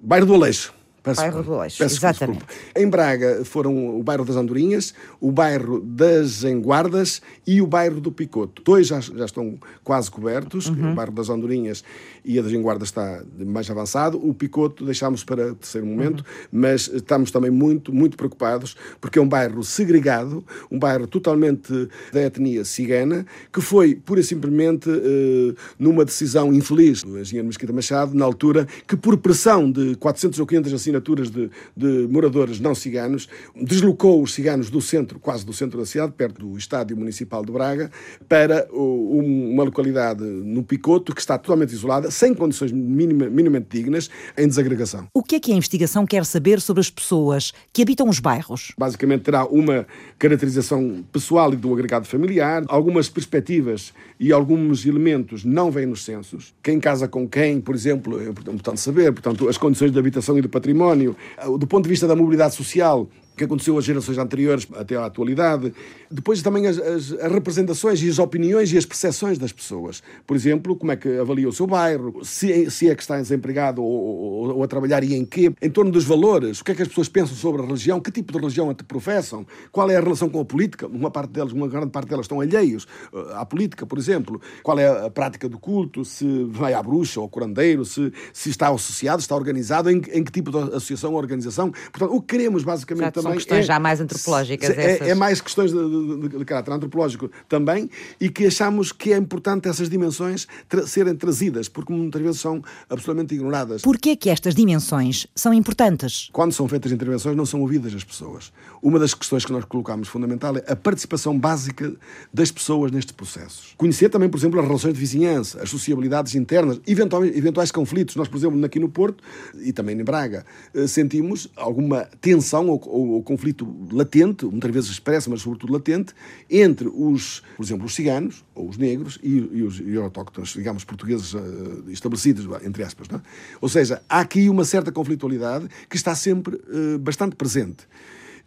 [0.00, 0.72] bairro do Aleixo.
[1.04, 2.38] Peço, bairro do Leixo, exatamente.
[2.46, 2.80] Desculpa.
[2.80, 8.10] Em Braga foram o bairro das Andorinhas, o bairro das Enguardas e o bairro do
[8.10, 8.62] Picoto.
[8.62, 10.92] Dois já, já estão quase cobertos, uhum.
[10.92, 11.84] o bairro das Andorinhas
[12.24, 14.18] e a das Enguardas está mais avançado.
[14.18, 16.48] O Picoto deixámos para terceiro momento, uhum.
[16.52, 21.72] mas estamos também muito, muito preocupados porque é um bairro segregado, um bairro totalmente
[22.12, 27.72] da etnia cigana, que foi pura e simplesmente uh, numa decisão infeliz do engenheiro Mesquita
[27.72, 32.60] Machado, na altura, que por pressão de 400 ou 500 assinaturas assinaturas de, de, moradores
[32.60, 36.96] não ciganos, deslocou os ciganos do centro, quase do centro da cidade, perto do Estádio
[36.96, 37.90] Municipal de Braga,
[38.28, 44.46] para uma localidade no Picoto, que está totalmente isolada, sem condições minima, minimamente dignas, em
[44.46, 45.06] desagregação.
[45.14, 48.72] O que é que a investigação quer saber sobre as pessoas que habitam os bairros?
[48.78, 49.86] Basicamente terá uma
[50.18, 56.54] caracterização pessoal e do agregado familiar, algumas perspectivas e alguns elementos não vêm nos censos.
[56.62, 60.42] Quem casa com quem, por exemplo, é importante saber, portanto, as condições de habitação e
[60.42, 61.16] de património património,
[61.58, 65.72] do ponto de vista da mobilidade social, que aconteceu às gerações anteriores até à atualidade.
[66.10, 70.02] Depois também as, as, as, representações e as opiniões e as percepções das pessoas.
[70.26, 73.82] Por exemplo, como é que avalia o seu bairro, se, se é que está desempregado
[73.82, 76.74] ou, ou, ou, a trabalhar e em quê, em torno dos valores, o que é
[76.74, 79.96] que as pessoas pensam sobre a religião, que tipo de religião te professam, qual é
[79.96, 80.86] a relação com a política.
[80.86, 84.40] Uma parte delas, uma grande parte delas estão alheios uh, à política, por exemplo.
[84.62, 88.50] Qual é a prática do culto, se vai à bruxa ou ao curandeiro, se, se
[88.50, 91.70] está associado, está organizado, em, em que tipo de associação ou organização.
[91.70, 93.23] Portanto, o que queremos basicamente também.
[93.24, 94.70] São questões é, já mais antropológicas.
[94.70, 99.16] É, é mais questões de, de, de, caráter antropológico também e que achamos que é
[99.16, 103.82] importante essas dimensões tra serem trazidas, porque muitas vezes são absolutamente ignoradas.
[103.82, 106.28] Porquê que estas dimensões são importantes?
[106.32, 108.52] Quando são feitas intervenções, não são ouvidas as pessoas.
[108.82, 111.94] Uma das questões que nós colocamos fundamental é a participação básica
[112.32, 113.74] das pessoas nestes processos.
[113.76, 118.16] Conhecer também, por exemplo, as relações de vizinhança, as sociabilidades internas, eventuais, eventuais conflitos.
[118.16, 119.22] Nós, por exemplo, aqui no Porto
[119.60, 124.90] e também em Braga, eh, sentimos alguma tensão ou, ou, ou conflito latente, muitas vezes
[124.90, 126.14] expresso, mas sobretudo latente,
[126.50, 130.84] entre os, por exemplo, os ciganos ou os negros e, e os e autóctones, digamos,
[130.84, 133.08] portugueses uh, estabelecidos, entre aspas.
[133.10, 133.20] É?
[133.60, 137.86] Ou seja, há aqui uma certa conflitualidade que está sempre uh, bastante presente.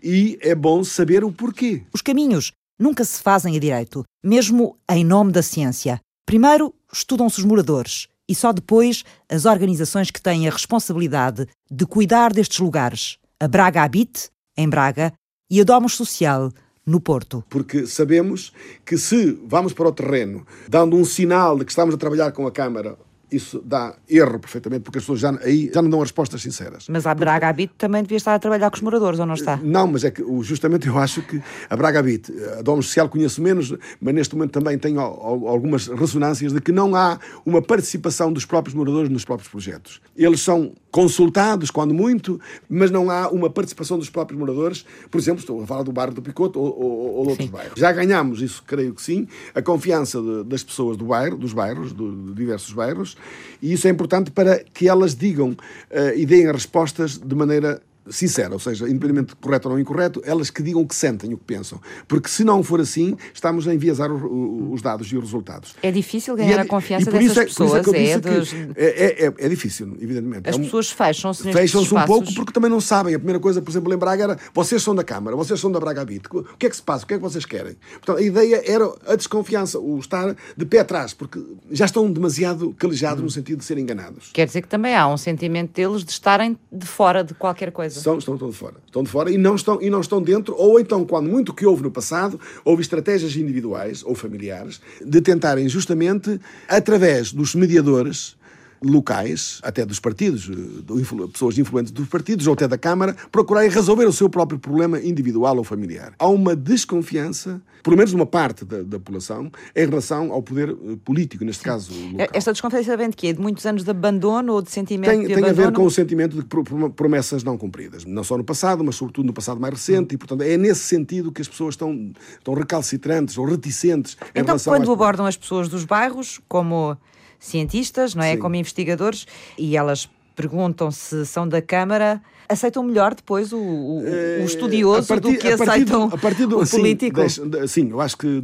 [0.01, 1.84] E é bom saber o porquê.
[1.93, 5.99] Os caminhos nunca se fazem a direito, mesmo em nome da ciência.
[6.25, 12.34] Primeiro, estudam-se os moradores e só depois as organizações que têm a responsabilidade de cuidar
[12.34, 13.17] destes lugares.
[13.39, 15.13] A Braga Habite, em Braga,
[15.49, 16.51] e a Domus Social,
[16.85, 17.43] no Porto.
[17.49, 18.53] Porque sabemos
[18.85, 22.47] que se vamos para o terreno dando um sinal de que estamos a trabalhar com
[22.47, 22.97] a Câmara
[23.31, 26.87] isso dá erro perfeitamente, porque as pessoas já, aí já não dão respostas sinceras.
[26.89, 29.57] Mas a Braga Habit também devia estar a trabalhar com os moradores, ou não está?
[29.57, 33.41] Não, mas é que justamente eu acho que a Braga Habit, a Dom Social conheço
[33.41, 38.45] menos, mas neste momento também tenho algumas ressonâncias de que não há uma participação dos
[38.45, 40.01] próprios moradores nos próprios projetos.
[40.15, 44.85] Eles são consultados, quando muito, mas não há uma participação dos próprios moradores.
[45.11, 47.51] Por exemplo, estou a falar do bairro do Picoto ou, ou, ou de outros sim.
[47.51, 47.79] bairros.
[47.79, 51.93] Já ganhamos, isso creio que sim, a confiança de, das pessoas do bairro, dos bairros,
[51.93, 53.16] de diversos bairros,
[53.62, 57.82] e isso é importante para que elas digam uh, e deem as respostas de maneira
[58.09, 61.33] sincera, ou seja, independentemente de correto ou não incorreto, elas que digam o que sentem,
[61.33, 61.79] o que pensam.
[62.07, 65.75] Porque se não for assim, estamos a enviesar os dados e os resultados.
[65.81, 67.87] É difícil ganhar é, a confiança dessas é, pessoas.
[67.93, 68.53] É, é, dos...
[68.53, 70.49] é, é, é, difícil, evidentemente.
[70.49, 73.13] As um, pessoas fecham-se Fecham-se um pouco porque também não sabem.
[73.15, 75.79] A primeira coisa, por exemplo, em Braga era vocês são da Câmara, vocês são da
[75.79, 76.27] Braga Habit.
[76.31, 77.03] O que é que se passa?
[77.03, 77.75] O que é que vocês querem?
[77.93, 81.41] Portanto, a ideia era a desconfiança, o estar de pé atrás, porque
[81.71, 83.25] já estão demasiado calejados hum.
[83.25, 84.29] no sentido de serem enganados.
[84.33, 87.96] Quer dizer que também há um sentimento deles de estarem de fora de qualquer coisa.
[87.97, 88.75] Estão, estão, estão de fora.
[88.86, 91.65] Estão de fora e não estão, e não estão dentro, ou então, quando muito que
[91.65, 98.36] houve no passado, houve estratégias individuais ou familiares de tentarem justamente, através dos mediadores,
[98.83, 104.05] locais, até dos partidos, de pessoas influentes dos partidos ou até da Câmara, procurarem resolver
[104.05, 106.13] o seu próprio problema individual ou familiar.
[106.19, 110.97] Há uma desconfiança, pelo menos uma parte da, da população, em relação ao poder eh,
[111.03, 112.27] político, neste caso local.
[112.33, 113.33] Esta desconfiança vem de quê?
[113.33, 115.55] De muitos anos de abandono ou de sentimento tem, de tem abandono?
[115.55, 116.45] Tem a ver com o sentimento de
[116.91, 118.05] promessas não cumpridas.
[118.05, 120.13] Não só no passado, mas sobretudo no passado mais recente.
[120.13, 120.15] Hum.
[120.15, 124.45] E, portanto, é nesse sentido que as pessoas estão, estão recalcitrantes ou reticentes em então,
[124.45, 126.97] relação quando abordam as pessoas dos bairros, como
[127.39, 128.34] cientistas, não é?
[128.34, 128.39] Sim.
[128.39, 129.26] Como investigadores,
[129.58, 135.08] e elas perguntam se são da Câmara, aceitam melhor depois o, o, o eh, estudioso
[135.08, 137.19] partir, do que aceitam a partir do, o sim, político?
[137.19, 138.43] Deixa, sim, eu acho que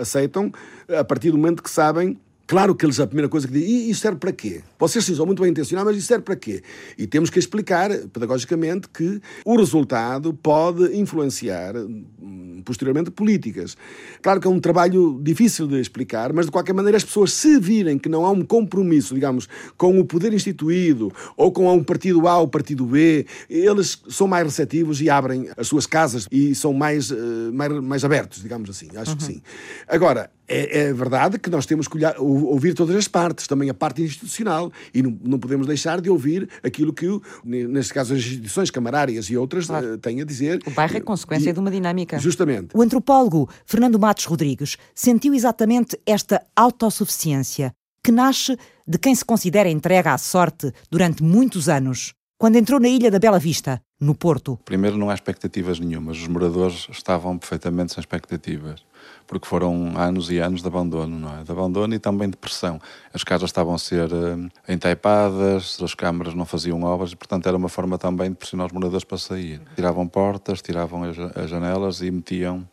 [0.00, 0.52] aceitam
[0.88, 2.18] a partir do momento que sabem
[2.50, 4.62] Claro que eles a primeira coisa que dizem, e isso serve para quê?
[4.76, 6.64] Vocês sim, são muito bem intencionados, mas isso serve para quê?
[6.98, 13.76] E temos que explicar, pedagogicamente, que o resultado pode influenciar hum, posteriormente políticas.
[14.20, 17.56] Claro que é um trabalho difícil de explicar, mas de qualquer maneira as pessoas se
[17.60, 22.26] virem que não há um compromisso, digamos, com o poder instituído ou com um partido
[22.26, 26.72] A ou partido B, eles são mais receptivos e abrem as suas casas e são
[26.72, 28.88] mais, uh, mais, mais abertos, digamos assim.
[28.96, 29.16] Acho uhum.
[29.18, 29.42] que sim.
[29.86, 33.74] Agora, é, é, verdade que nós temos que olhar, ouvir todas as partes, também a
[33.74, 37.06] parte institucional, e não, não podemos deixar de ouvir aquilo que,
[37.44, 39.94] neste caso, as instituições camarárias e outras claro.
[39.94, 40.60] uh, têm a dizer.
[40.66, 42.18] O bairro é consequência e, de uma dinâmica.
[42.18, 42.76] Justamente.
[42.76, 47.72] O antropólogo Fernando Matos Rodrigues sentiu exatamente esta autossuficiência,
[48.04, 52.12] que nasce de quem se considera entregue à sorte durante muitos anos.
[52.36, 54.58] Quando entrou na Ilha da Bela Vista, no Porto.
[54.64, 56.16] Primeiro, não há expectativas nenhumas.
[56.16, 58.82] Os moradores estavam perfeitamente sem expectativas
[59.26, 61.44] porque foram anos e anos de abandono, não é?
[61.44, 62.80] De abandono e também de pressão.
[63.14, 67.56] As casas estavam a ser uh, entaipadas, as câmaras não faziam obras, e, portanto era
[67.56, 69.60] uma forma também de pressionar os moradores para sair.
[69.76, 72.68] Tiravam portas, tiravam as, as janelas e metiam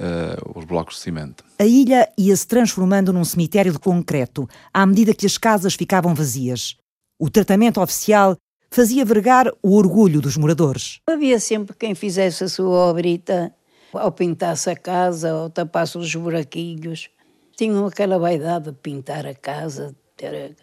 [0.00, 1.44] uh, os blocos de cimento.
[1.56, 6.76] A ilha ia-se transformando num cemitério de concreto, à medida que as casas ficavam vazias.
[7.16, 8.36] O tratamento oficial
[8.72, 11.00] fazia vergar o orgulho dos moradores.
[11.06, 13.54] Havia sempre quem fizesse a sua obrita
[13.92, 17.10] ao pintar-se a casa, ou tapar-se os buraquinhos.
[17.54, 20.56] Tinham aquela vaidade de pintar a casa, ter...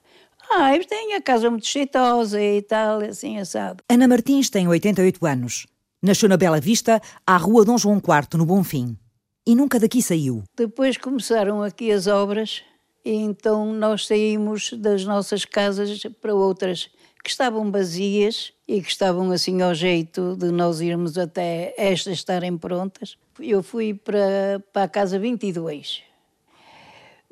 [0.52, 3.84] Ah, eles têm a casa muito cheitosa e tal, assim assado.
[3.88, 5.67] Ana Martins tem 88 anos.
[6.02, 8.98] Nasceu na Bela Vista, à rua Dom João IV, no Bonfim.
[9.45, 10.43] E nunca daqui saiu.
[10.58, 12.63] Depois começaram aqui as obras
[13.10, 16.91] e então nós saímos das nossas casas para outras
[17.24, 22.56] que estavam vazias e que estavam assim ao jeito de nós irmos até estas estarem
[22.56, 23.17] prontas.
[23.39, 26.04] Eu fui para, para a casa 22.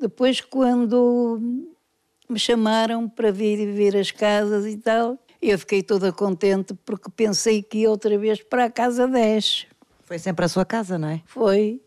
[0.00, 1.40] Depois, quando
[2.28, 7.62] me chamaram para vir ver as casas e tal, eu fiquei toda contente porque pensei
[7.62, 9.68] que ia outra vez para a casa 10.
[10.02, 11.22] Foi sempre a sua casa, não é?
[11.24, 11.80] Foi,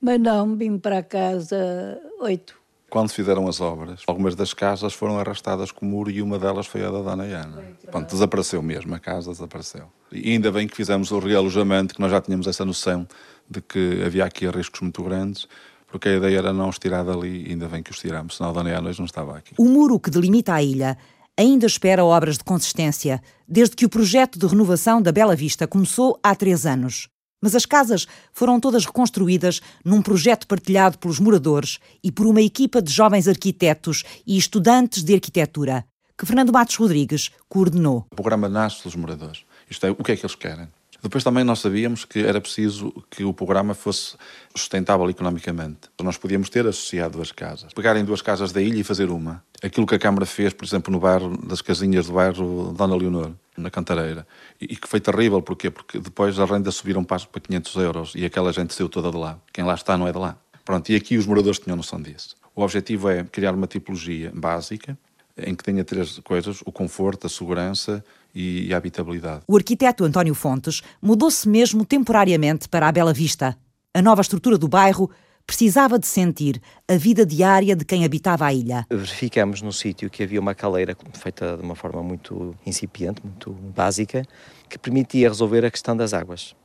[0.00, 2.63] mas não, vim para a casa 8.
[2.94, 6.68] Quando fizeram as obras, algumas das casas foram arrastadas com o muro e uma delas
[6.68, 7.60] foi a da Dona Ana.
[7.90, 9.86] Pronto, desapareceu mesmo, a casa desapareceu.
[10.12, 13.04] E ainda bem que fizemos o realojamento, que nós já tínhamos essa noção
[13.50, 15.48] de que havia aqui riscos muito grandes,
[15.88, 18.50] porque a ideia era não os tirar dali, e ainda bem que os tiramos, senão
[18.50, 19.54] a Dona Ana hoje não estava aqui.
[19.58, 20.96] O muro que delimita a ilha
[21.36, 26.16] ainda espera obras de consistência, desde que o projeto de renovação da Bela Vista começou
[26.22, 27.08] há três anos.
[27.44, 32.80] Mas as casas foram todas reconstruídas num projeto partilhado pelos moradores e por uma equipa
[32.80, 35.84] de jovens arquitetos e estudantes de arquitetura,
[36.16, 38.06] que Fernando Matos Rodrigues coordenou.
[38.10, 39.44] O programa nasce dos moradores.
[39.68, 40.68] Isto é, o que é que eles querem?
[41.04, 44.16] Depois também nós sabíamos que era preciso que o programa fosse
[44.56, 45.90] sustentável economicamente.
[46.02, 47.74] Nós podíamos ter associado duas casas.
[47.74, 49.44] Pegarem duas casas da ilha e fazer uma.
[49.62, 53.32] Aquilo que a Câmara fez, por exemplo, no bairro das casinhas do bairro Dona Leonor,
[53.54, 54.26] na Cantareira.
[54.58, 55.70] E que foi terrível, porquê?
[55.70, 59.38] Porque depois as rendas subiram para 500 euros e aquela gente saiu toda de lá.
[59.52, 60.38] Quem lá está não é de lá.
[60.64, 62.34] Pronto, e aqui os moradores tinham noção disso.
[62.56, 64.96] O objetivo é criar uma tipologia básica
[65.36, 68.02] em que tenha três coisas: o conforto, a segurança
[68.34, 69.42] e a habitabilidade.
[69.46, 73.56] O arquiteto António Fontes mudou-se mesmo temporariamente para a Bela Vista.
[73.94, 75.10] A nova estrutura do bairro
[75.46, 78.86] precisava de sentir a vida diária de quem habitava a ilha.
[78.90, 84.26] Verificamos no sítio que havia uma caleira feita de uma forma muito incipiente, muito básica,
[84.68, 86.56] que permitia resolver a questão das águas,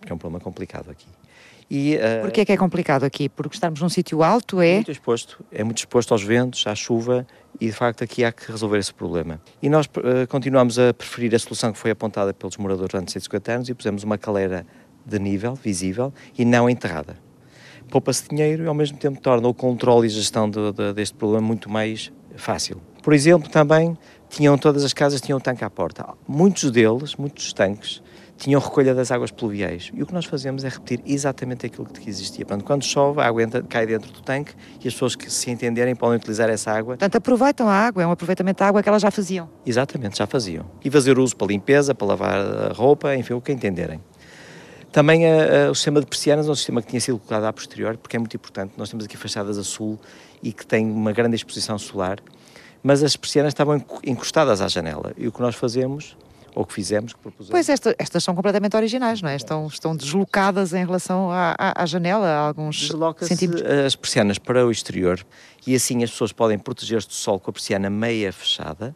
[0.00, 1.06] que é um problema complicado aqui.
[1.70, 3.28] E, uh, Porquê é que é complicado aqui?
[3.28, 4.76] Porque estarmos num sítio alto é...
[4.76, 7.26] Muito exposto, é muito exposto aos ventos, à chuva
[7.60, 9.40] e de facto aqui há que resolver esse problema.
[9.60, 13.52] E nós uh, continuamos a preferir a solução que foi apontada pelos moradores durante 150
[13.52, 14.66] anos e pusemos uma caleira
[15.04, 17.16] de nível, visível e não enterrada.
[17.90, 21.46] Poupa-se dinheiro e ao mesmo tempo torna o controle e gestão de, de, deste problema
[21.46, 22.80] muito mais fácil.
[23.02, 23.96] Por exemplo, também
[24.28, 26.06] tinham todas as casas tinham um tanque à porta.
[26.26, 28.02] Muitos deles, muitos tanques,
[28.38, 29.90] tinham recolha das águas pluviais.
[29.92, 32.46] E o que nós fazemos é repetir exatamente aquilo que existia.
[32.46, 35.50] Portanto, quando chove, a água entra, cai dentro do tanque e as pessoas que se
[35.50, 36.96] entenderem podem utilizar essa água.
[36.96, 39.50] Portanto, aproveitam a água, é um aproveitamento da água que elas já faziam.
[39.66, 40.64] Exatamente, já faziam.
[40.84, 44.00] E fazer uso para limpeza, para lavar a roupa, enfim, o que entenderem.
[44.92, 47.52] Também a, a, o sistema de persianas é um sistema que tinha sido colocado a
[47.52, 48.72] posterior, porque é muito importante.
[48.76, 49.98] Nós temos aqui fachadas a sul
[50.40, 52.18] e que tem uma grande exposição solar,
[52.82, 55.12] mas as persianas estavam encostadas à janela.
[55.18, 56.16] E o que nós fazemos
[56.58, 57.52] ou que fizemos, que propusemos.
[57.52, 59.36] Pois esta, estas são completamente originais, não é?
[59.36, 62.90] Estão, estão deslocadas em relação à, à, à janela, a alguns
[63.20, 63.62] centímetros.
[63.64, 65.24] as persianas para o exterior
[65.64, 68.92] e assim as pessoas podem proteger-se do sol com a persiana meia fechada,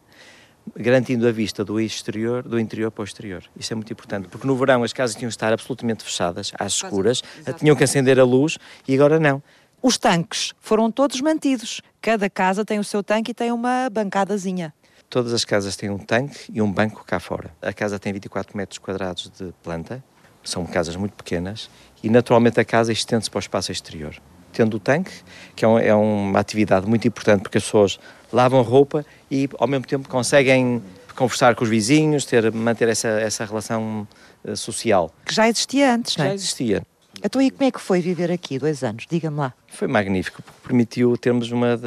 [0.75, 3.45] garantindo a vista do exterior, do interior para o exterior.
[3.57, 6.73] Isso é muito importante, porque no verão as casas tinham que estar absolutamente fechadas, às
[6.73, 7.59] escuras, Exatamente.
[7.59, 9.41] tinham que acender a luz e agora não.
[9.81, 11.81] Os tanques foram todos mantidos.
[12.01, 14.73] Cada casa tem o seu tanque e tem uma bancadazinha.
[15.09, 17.51] Todas as casas têm um tanque e um banco cá fora.
[17.61, 20.03] A casa tem 24 metros quadrados de planta,
[20.43, 21.69] são casas muito pequenas,
[22.01, 24.15] e naturalmente a casa estende-se para o espaço exterior.
[24.51, 25.11] Tendo o tanque,
[25.55, 27.99] que é, um, é uma atividade muito importante porque as pessoas
[28.31, 30.81] lavam roupa e ao mesmo tempo conseguem
[31.15, 34.07] conversar com os vizinhos, ter, manter essa, essa relação
[34.43, 35.11] uh, social.
[35.25, 36.29] Que já existia antes, não é?
[36.29, 36.83] Já existia.
[37.23, 39.05] Então, e como é que foi viver aqui dois anos?
[39.09, 39.53] Diga-me lá.
[39.67, 41.79] Foi magnífico, porque permitiu termos, uma,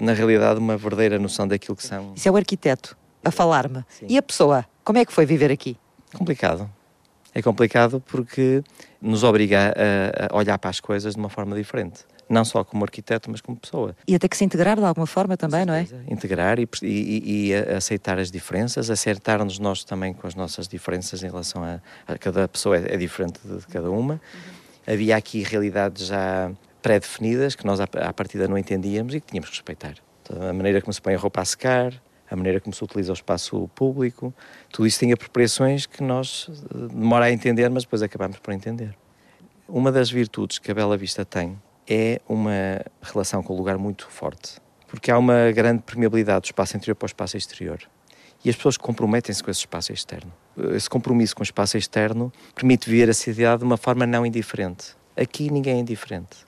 [0.00, 2.12] na realidade, uma verdadeira noção daquilo que são.
[2.14, 3.84] Isso é o arquiteto a falar-me.
[4.06, 4.66] E a pessoa?
[4.84, 5.78] Como é que foi viver aqui?
[6.12, 6.68] Complicado.
[7.34, 8.62] É complicado porque
[9.00, 12.82] nos obriga a, a olhar para as coisas de uma forma diferente não só como
[12.82, 13.94] arquiteto, mas como pessoa.
[14.08, 15.86] E até que se integrar de alguma forma também, não é?
[16.08, 21.26] Integrar e, e, e aceitar as diferenças, acertar-nos nós também com as nossas diferenças em
[21.26, 24.14] relação a, a cada pessoa é, é, diferente de cada uma.
[24.14, 29.50] Uhum havia aqui realidades já pré-definidas que nós à partida não entendíamos e que tínhamos
[29.50, 29.94] que respeitar.
[30.22, 31.92] Então, a maneira como se põe a roupa a secar,
[32.30, 34.34] a maneira como se utiliza o espaço público,
[34.70, 38.96] tudo isso tem apropriações que nós eh, demora a entender, mas depois acabamos por entender.
[39.68, 44.08] Uma das virtudes que a Bela Vista tem é uma relação com o lugar muito
[44.08, 47.78] forte, porque há uma grande permeabilidade do espaço interior para o espaço exterior.
[48.44, 50.32] E as pessoas comprometem-se com esse espaço externo
[50.74, 54.94] esse compromisso com o espaço externo permite ver a cidade de uma forma não indiferente.
[55.16, 56.46] Aqui ninguém é indiferente.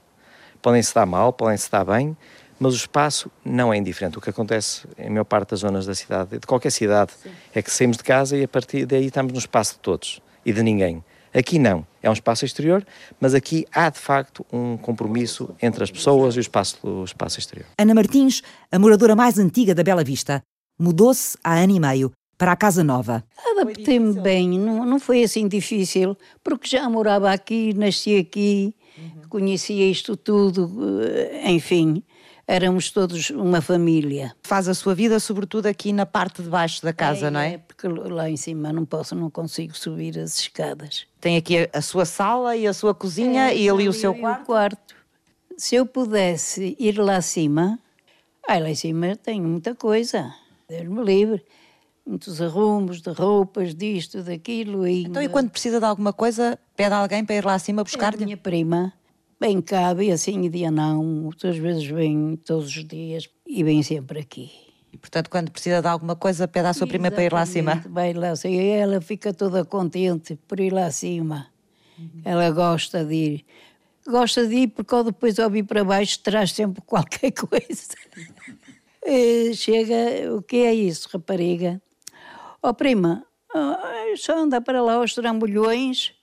[0.60, 2.16] Podem-se dar mal, podem-se dar bem,
[2.58, 4.16] mas o espaço não é indiferente.
[4.18, 7.30] O que acontece em maior parte das zonas da cidade, de qualquer cidade, Sim.
[7.54, 10.52] é que saímos de casa e a partir daí estamos no espaço de todos e
[10.52, 11.04] de ninguém.
[11.34, 11.84] Aqui não.
[12.00, 12.86] É um espaço exterior,
[13.18, 17.40] mas aqui há de facto um compromisso entre as pessoas e o espaço, o espaço
[17.40, 17.66] exterior.
[17.76, 18.40] Ana Martins,
[18.70, 20.40] a moradora mais antiga da Bela Vista,
[20.78, 23.24] mudou-se há ano e meio para a casa nova.
[23.52, 29.28] Adaptei-me bem, não, não foi assim difícil, porque já morava aqui, nasci aqui, uhum.
[29.28, 30.70] conhecia isto tudo,
[31.02, 32.02] eh, enfim
[32.46, 34.34] éramos todos uma família.
[34.42, 37.54] Faz a sua vida, sobretudo aqui na parte de baixo da casa, é, não é?
[37.54, 37.58] é?
[37.58, 41.06] Porque lá em cima não posso, não consigo subir as escadas.
[41.20, 44.14] Tem aqui a, a sua sala e a sua cozinha é, e ali o seu
[44.14, 44.44] quarto?
[44.44, 44.94] quarto.
[45.56, 47.78] Se eu pudesse ir lá acima,
[48.46, 50.34] ai, lá em cima tenho muita coisa,
[50.68, 51.44] Deus me livre.
[52.06, 54.86] Muitos arrumos de roupas, disto, daquilo.
[54.86, 55.04] E...
[55.04, 58.20] Então, e quando precisa de alguma coisa, pede alguém para ir lá acima buscar-lhe?
[58.20, 58.92] É a minha prima
[59.40, 63.82] Vem cá, vem assim e dia não, muitas vezes vem todos os dias e vem
[63.82, 64.50] sempre aqui.
[64.92, 67.84] E, portanto, quando precisa de alguma coisa, pede à sua prima para ir lá acima?
[67.90, 68.62] Vai lá acima.
[68.62, 71.48] Ela fica toda contente por ir lá acima.
[71.98, 72.22] Uhum.
[72.24, 73.44] Ela gosta de ir.
[74.06, 77.94] Gosta de ir porque depois ao vir para baixo traz sempre qualquer coisa.
[79.54, 81.80] Chega, o que é isso, rapariga?
[82.62, 83.26] Ó oh, prima,
[84.16, 86.14] só anda para lá aos trambolhões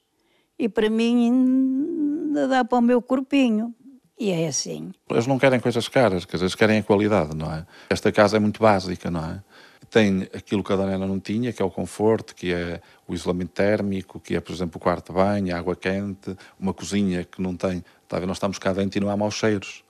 [0.58, 3.74] e para mim dá para o meu corpinho.
[4.20, 4.92] E é assim.
[5.10, 7.66] Eles não querem coisas caras, quer dizer, eles querem a qualidade, não é?
[7.90, 9.44] Esta casa é muito básica, não é?
[9.90, 13.50] Tem aquilo que a Daniela não tinha, que é o conforto, que é o isolamento
[13.50, 17.42] térmico, que é, por exemplo, o quarto de banho, a água quente, uma cozinha que
[17.42, 17.84] não tem.
[18.04, 19.84] Está a ver, nós estamos cá dentro e não há maus cheiros.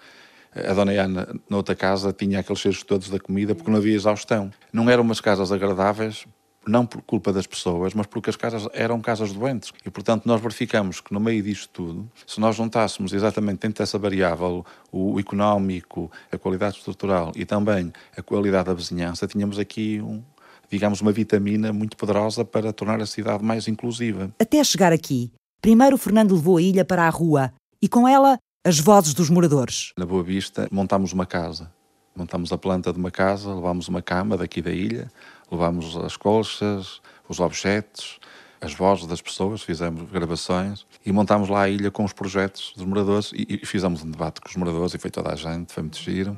[0.54, 3.96] A Dona Ana, na outra casa, tinha aqueles cheiros todos da comida porque não havia
[3.96, 4.52] exaustão.
[4.72, 6.26] Não eram umas casas agradáveis
[6.66, 9.72] não por culpa das pessoas, mas porque as casas eram casas doentes.
[9.86, 13.98] E, portanto, nós verificamos que no meio disto tudo, se nós juntássemos exatamente dentro dessa
[13.98, 20.22] variável o económico, a qualidade estrutural e também a qualidade da vizinhança, tínhamos aqui um,
[20.70, 24.32] digamos, uma vitamina muito poderosa para tornar a cidade mais inclusiva.
[24.40, 25.32] Até chegar aqui,
[25.62, 29.92] primeiro Fernando levou a ilha para a rua e com ela as vozes dos moradores.
[29.98, 31.72] Na Boa Vista montámos uma casa.
[32.16, 35.10] Montámos a planta de uma casa, levámos uma cama daqui da ilha,
[35.52, 38.20] levámos as colchas, os objetos,
[38.60, 42.86] as vozes das pessoas, fizemos gravações e montámos lá a ilha com os projetos dos
[42.86, 45.84] moradores e, e fizemos um debate com os moradores e foi toda a gente, foi
[45.84, 46.38] muito giro.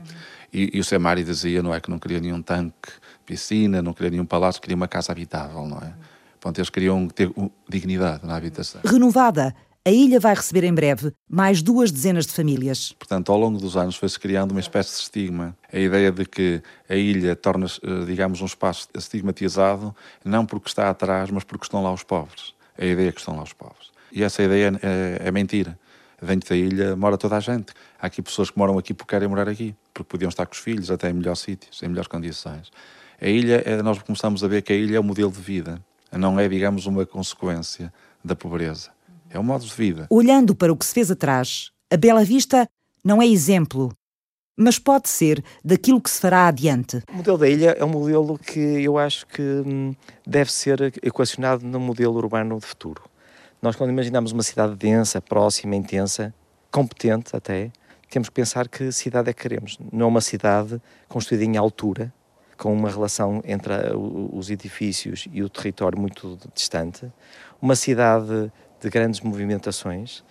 [0.54, 2.92] E, e o Semari dizia, não é, que não queria nenhum tanque,
[3.26, 5.94] piscina, não queria nenhum palácio, queria uma casa habitável, não é?
[6.40, 7.32] Portanto, eles queriam ter
[7.68, 8.82] dignidade na habitação.
[8.86, 9.56] Renovada,
[9.86, 12.94] a ilha vai receber em breve mais duas dezenas de famílias.
[12.94, 15.58] Portanto, ao longo dos anos foi-se criando uma espécie de estigma.
[15.72, 20.90] A ideia de que a ilha torna-se, eh, digamos, um espaço estigmatizado, não porque está
[20.90, 22.54] atrás, mas porque estão lá os pobres.
[22.78, 23.92] A ideia é que estão lá os pobres.
[24.10, 25.78] E essa ideia é, é mentira.
[26.22, 27.74] Dentro da ilha mora toda a gente.
[28.00, 30.60] Há aqui pessoas que moram aqui porque querem morar aqui, porque podiam estar com os
[30.60, 32.72] filhos, até em melhores sítios, em melhores condições.
[33.22, 35.84] A ilha, é, nós começamos a ver que a ilha é o modelo de vida,
[36.10, 37.92] não é, digamos, uma consequência
[38.24, 38.93] da pobreza.
[39.34, 40.06] É um modo de vida.
[40.12, 42.70] Olhando para o que se fez atrás, a Bela Vista
[43.04, 43.92] não é exemplo,
[44.56, 47.02] mas pode ser daquilo que se fará adiante.
[47.12, 51.66] O modelo da ilha é um modelo que eu acho que hum, deve ser equacionado
[51.66, 53.02] no modelo urbano de futuro.
[53.60, 56.32] Nós, quando imaginamos uma cidade densa, próxima, intensa,
[56.70, 57.72] competente até,
[58.12, 59.80] temos que pensar que cidade é que queremos.
[59.92, 60.80] Não é uma cidade
[61.10, 62.14] construída em altura,
[62.56, 63.74] com uma relação entre
[64.32, 67.12] os edifícios e o território muito distante.
[67.62, 68.52] Uma cidade
[68.84, 70.24] de grandes movimentações,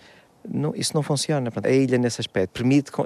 [0.47, 1.51] não, isso não funciona.
[1.63, 3.05] A ilha, nesse aspecto, permite uh,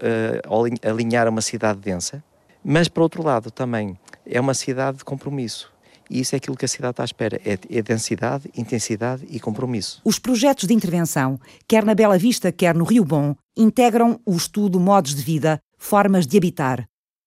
[0.83, 2.23] alinhar uma cidade densa,
[2.63, 5.71] mas, por outro lado, também é uma cidade de compromisso.
[6.09, 9.39] E isso é aquilo que a cidade está à espera: é, é densidade, intensidade e
[9.39, 10.01] compromisso.
[10.03, 14.79] Os projetos de intervenção, quer na Bela Vista, quer no Rio Bom, integram o estudo
[14.79, 16.85] modos de vida, formas de habitar.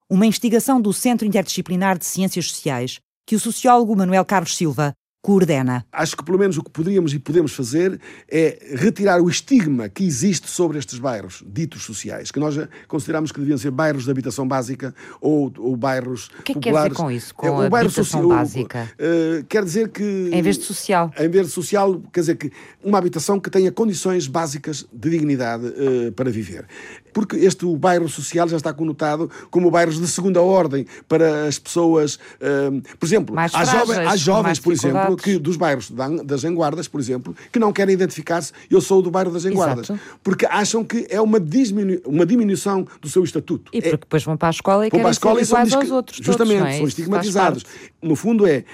[0.09, 4.93] Uma investigação do Centro Interdisciplinar de Ciências Sociais, que o sociólogo Manuel Carlos Silva
[5.23, 5.85] coordena.
[5.93, 10.05] Acho que pelo menos o que poderíamos e podemos fazer é retirar o estigma que
[10.05, 12.57] existe sobre estes bairros ditos sociais, que nós
[12.89, 16.61] consideramos que deviam ser bairros de habitação básica ou, ou bairros O que é que
[16.61, 18.91] quer dizer com isso, com é, a habitação básica?
[18.95, 20.31] Uh, quer dizer que...
[20.33, 21.13] Em vez de social.
[21.19, 22.51] Em vez de social, quer dizer que
[22.83, 26.67] uma habitação que tenha condições básicas de dignidade uh, para viver.
[27.13, 31.59] Porque este o bairro social já está conotado como bairros de segunda ordem para as
[31.59, 35.91] pessoas, uh, por exemplo, mais há, frágeis, jovens, há jovens por exemplo, que dos bairros
[36.25, 40.01] das Enguardas, por exemplo, que não querem identificar-se, eu sou do bairro das Enguardas, Exato.
[40.23, 43.71] porque acham que é uma, diminu uma diminuição do seu estatuto.
[43.73, 45.91] E porque é, depois vão para a escola e querem a escola ser iguais aos
[45.91, 46.19] outros.
[46.23, 46.79] Justamente, todos, é?
[46.79, 47.65] são estigmatizados.
[48.03, 48.65] No fundo é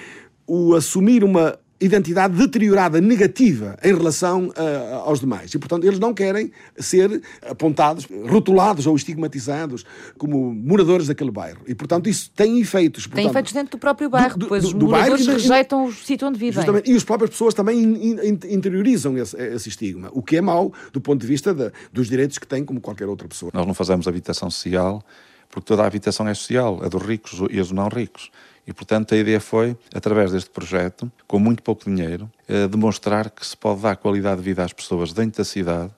[0.46, 5.52] o assumir uma identidade deteriorada, negativa, em relação uh, aos demais.
[5.52, 9.84] E, portanto, eles não querem ser apontados, rotulados ou estigmatizados
[10.16, 11.60] como moradores daquele bairro.
[11.66, 13.06] E, portanto, isso tem efeitos.
[13.06, 15.84] Portanto, tem efeitos dentro do próprio bairro, do, pois do, os do moradores bairro, rejeitam
[15.84, 16.54] o sítio onde vivem.
[16.54, 16.90] Justamente.
[16.90, 20.72] E as próprias pessoas também in, in, interiorizam esse, esse, estigma, o que é mau
[20.92, 23.50] do ponto de vista de, dos direitos que têm como qualquer outra pessoa.
[23.52, 25.04] Nós não fazemos habitação social
[25.50, 28.30] porque toda a habitação é social, a dos ricos e a dos não ricos.
[28.66, 33.46] E, portanto, a ideia foi, através deste projeto, com muito pouco dinheiro, eh, demonstrar que
[33.46, 35.92] se pode dar qualidade de vida às pessoas dentro da cidade,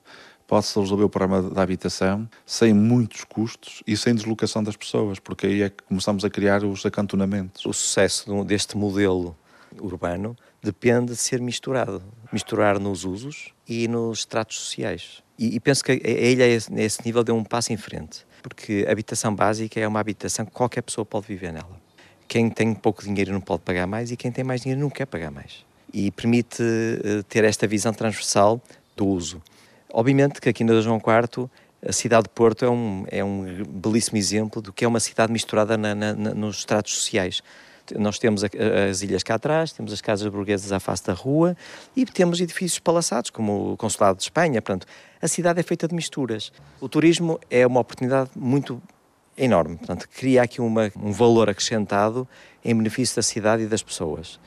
[0.47, 5.45] pode-se resolver o problema da habitação sem muitos custos e sem deslocação das pessoas, porque
[5.47, 7.65] aí é que começamos a criar os acantonamentos.
[7.65, 9.35] O sucesso deste modelo
[9.79, 12.01] urbano depende de ser misturado.
[12.31, 15.23] Misturar nos usos e nos tratos sociais.
[15.37, 18.25] E, e penso que a, ilha, a esse nível, deu um passo em frente.
[18.41, 21.88] Porque a habitação básica é uma habitação que qualquer pessoa pode viver nela.
[22.29, 25.05] Quem tem pouco dinheiro não pode pagar mais e quem tem mais dinheiro não quer
[25.05, 25.65] pagar mais.
[25.91, 28.61] E permite uh, ter esta visão transversal
[28.95, 29.41] do uso.
[29.91, 31.49] Obviamente que aqui na João IV
[31.85, 35.33] a cidade de Porto é um, é um belíssimo exemplo do que é uma cidade
[35.33, 37.41] misturada na, na, nos tratos sociais
[37.97, 41.55] nós temos as ilhas cá atrás, temos as casas burguesas à face da rua
[41.95, 44.61] e temos edifícios palaçados, como o Consulado de Espanha.
[44.61, 44.85] Portanto,
[45.21, 46.51] a cidade é feita de misturas.
[46.79, 48.81] O turismo é uma oportunidade muito
[49.39, 49.77] enorme.
[49.77, 52.27] Portanto, cria aqui uma, um valor acrescentado
[52.63, 54.39] em benefício da cidade e das pessoas.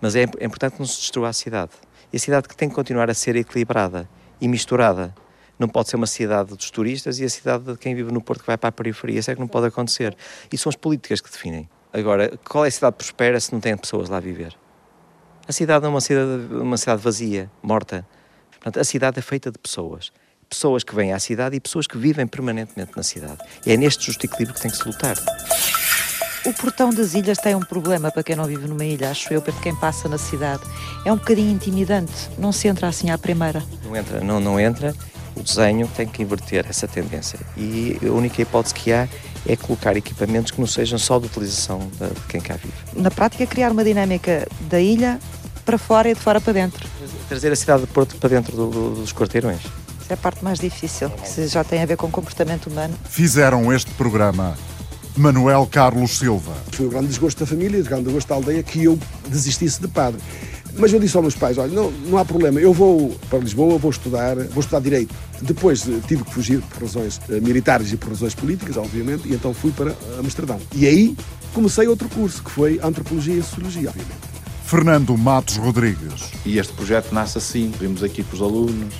[0.00, 1.72] Mas é, é importante que não se destrua a cidade.
[2.12, 4.08] E a cidade que tem que continuar a ser equilibrada
[4.40, 5.14] e misturada.
[5.58, 8.40] Não pode ser uma cidade dos turistas e a cidade de quem vive no Porto
[8.40, 9.20] que vai para a periferia.
[9.20, 10.16] Isso é que não pode acontecer.
[10.50, 11.68] E são as políticas que definem.
[11.92, 14.56] Agora, qual é a cidade que prospera se não tem pessoas lá a viver?
[15.46, 18.06] A cidade é uma cidade, uma cidade vazia, morta.
[18.50, 20.12] Portanto, a cidade é feita de pessoas.
[20.50, 23.38] Pessoas que vêm à cidade e pessoas que vivem permanentemente na cidade.
[23.64, 25.16] E é neste justo equilíbrio que tem que se lutar.
[26.44, 29.40] O portão das ilhas tem um problema para quem não vive numa ilha, acho eu,
[29.40, 30.62] para quem passa na cidade.
[31.04, 33.62] É um bocadinho intimidante, não se entra assim à primeira.
[33.84, 34.92] Não entra, não, não entra.
[35.36, 37.38] O desenho tem que inverter essa tendência.
[37.56, 39.08] E a única hipótese que há
[39.46, 42.74] é colocar equipamentos que não sejam só de utilização de, quem cá vive.
[42.94, 45.20] Na prática, criar uma dinâmica da ilha
[45.64, 46.88] para fora e de fora para dentro.
[47.28, 49.60] Trazer a cidade de Porto para dentro do, do, dos quarteirões.
[50.10, 52.92] É a parte mais difícil, que já tem a ver com comportamento humano.
[53.08, 54.58] Fizeram este programa
[55.16, 56.52] Manuel Carlos Silva.
[56.72, 58.98] Foi o grande desgosto da família, o grande desgosto da aldeia que eu
[59.28, 60.20] desistisse de padre.
[60.76, 63.78] Mas eu disse aos meus pais: olha, não, não há problema, eu vou para Lisboa,
[63.78, 65.14] vou estudar, vou estudar Direito.
[65.42, 69.34] Depois eh, tive que fugir por razões eh, militares e por razões políticas, obviamente, e
[69.34, 70.58] então fui para Amsterdão.
[70.74, 71.16] E aí
[71.54, 74.30] comecei outro curso, que foi Antropologia e Sociologia, obviamente.
[74.64, 76.30] Fernando Matos Rodrigues.
[76.44, 78.94] E este projeto nasce assim: vimos aqui com os alunos,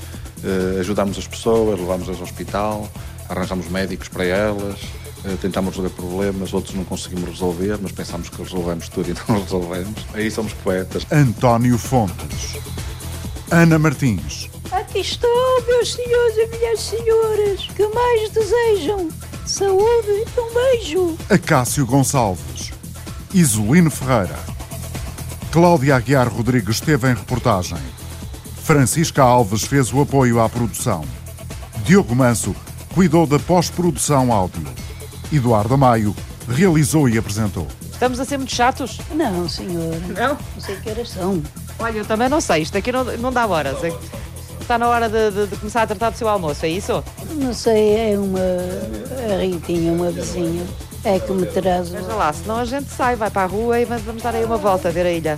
[0.45, 2.89] eh, ajudamos as pessoas, levámos-as ao hospital,
[3.29, 4.79] arranjamos médicos para elas,
[5.25, 9.41] eh, tentámos resolver problemas, outros não conseguimos resolver, mas pensámos que resolvemos tudo e não
[9.41, 10.07] resolvemos.
[10.15, 11.07] Aí somos poetas.
[11.11, 12.57] António Fontes.
[13.51, 14.49] Ana Martins.
[14.71, 19.09] Aqui estou, meus senhores e minhas senhoras, que mais desejam
[19.51, 21.19] saúde e um beijo.
[21.29, 22.71] Acácio Gonçalves.
[23.35, 24.39] Isolino Ferreira.
[25.51, 27.79] Cláudia Aguiar Rodrigues esteve em reportagem.
[28.71, 31.05] Francisca Alves fez o apoio à produção.
[31.83, 32.55] Diogo Manso
[32.95, 34.63] cuidou da pós-produção áudio.
[35.33, 36.15] Eduardo Maio
[36.49, 37.67] realizou e apresentou.
[37.91, 39.01] Estamos a ser muito chatos?
[39.13, 39.97] Não, senhor.
[40.17, 40.39] Não?
[40.55, 41.43] Não sei que horas são.
[41.81, 42.63] Olha, eu também não sei.
[42.63, 43.77] Isto aqui não, não dá horas.
[44.61, 47.03] Está na hora de, de, de, começar a tratar do seu almoço, é isso?
[47.29, 50.65] Não sei, é uma a Ritinha, uma vizinha.
[51.03, 51.89] É que me traz.
[51.89, 54.59] Veja lá, senão a gente sai, vai para a rua e vamos dar aí uma
[54.59, 55.37] volta a ver a ilha.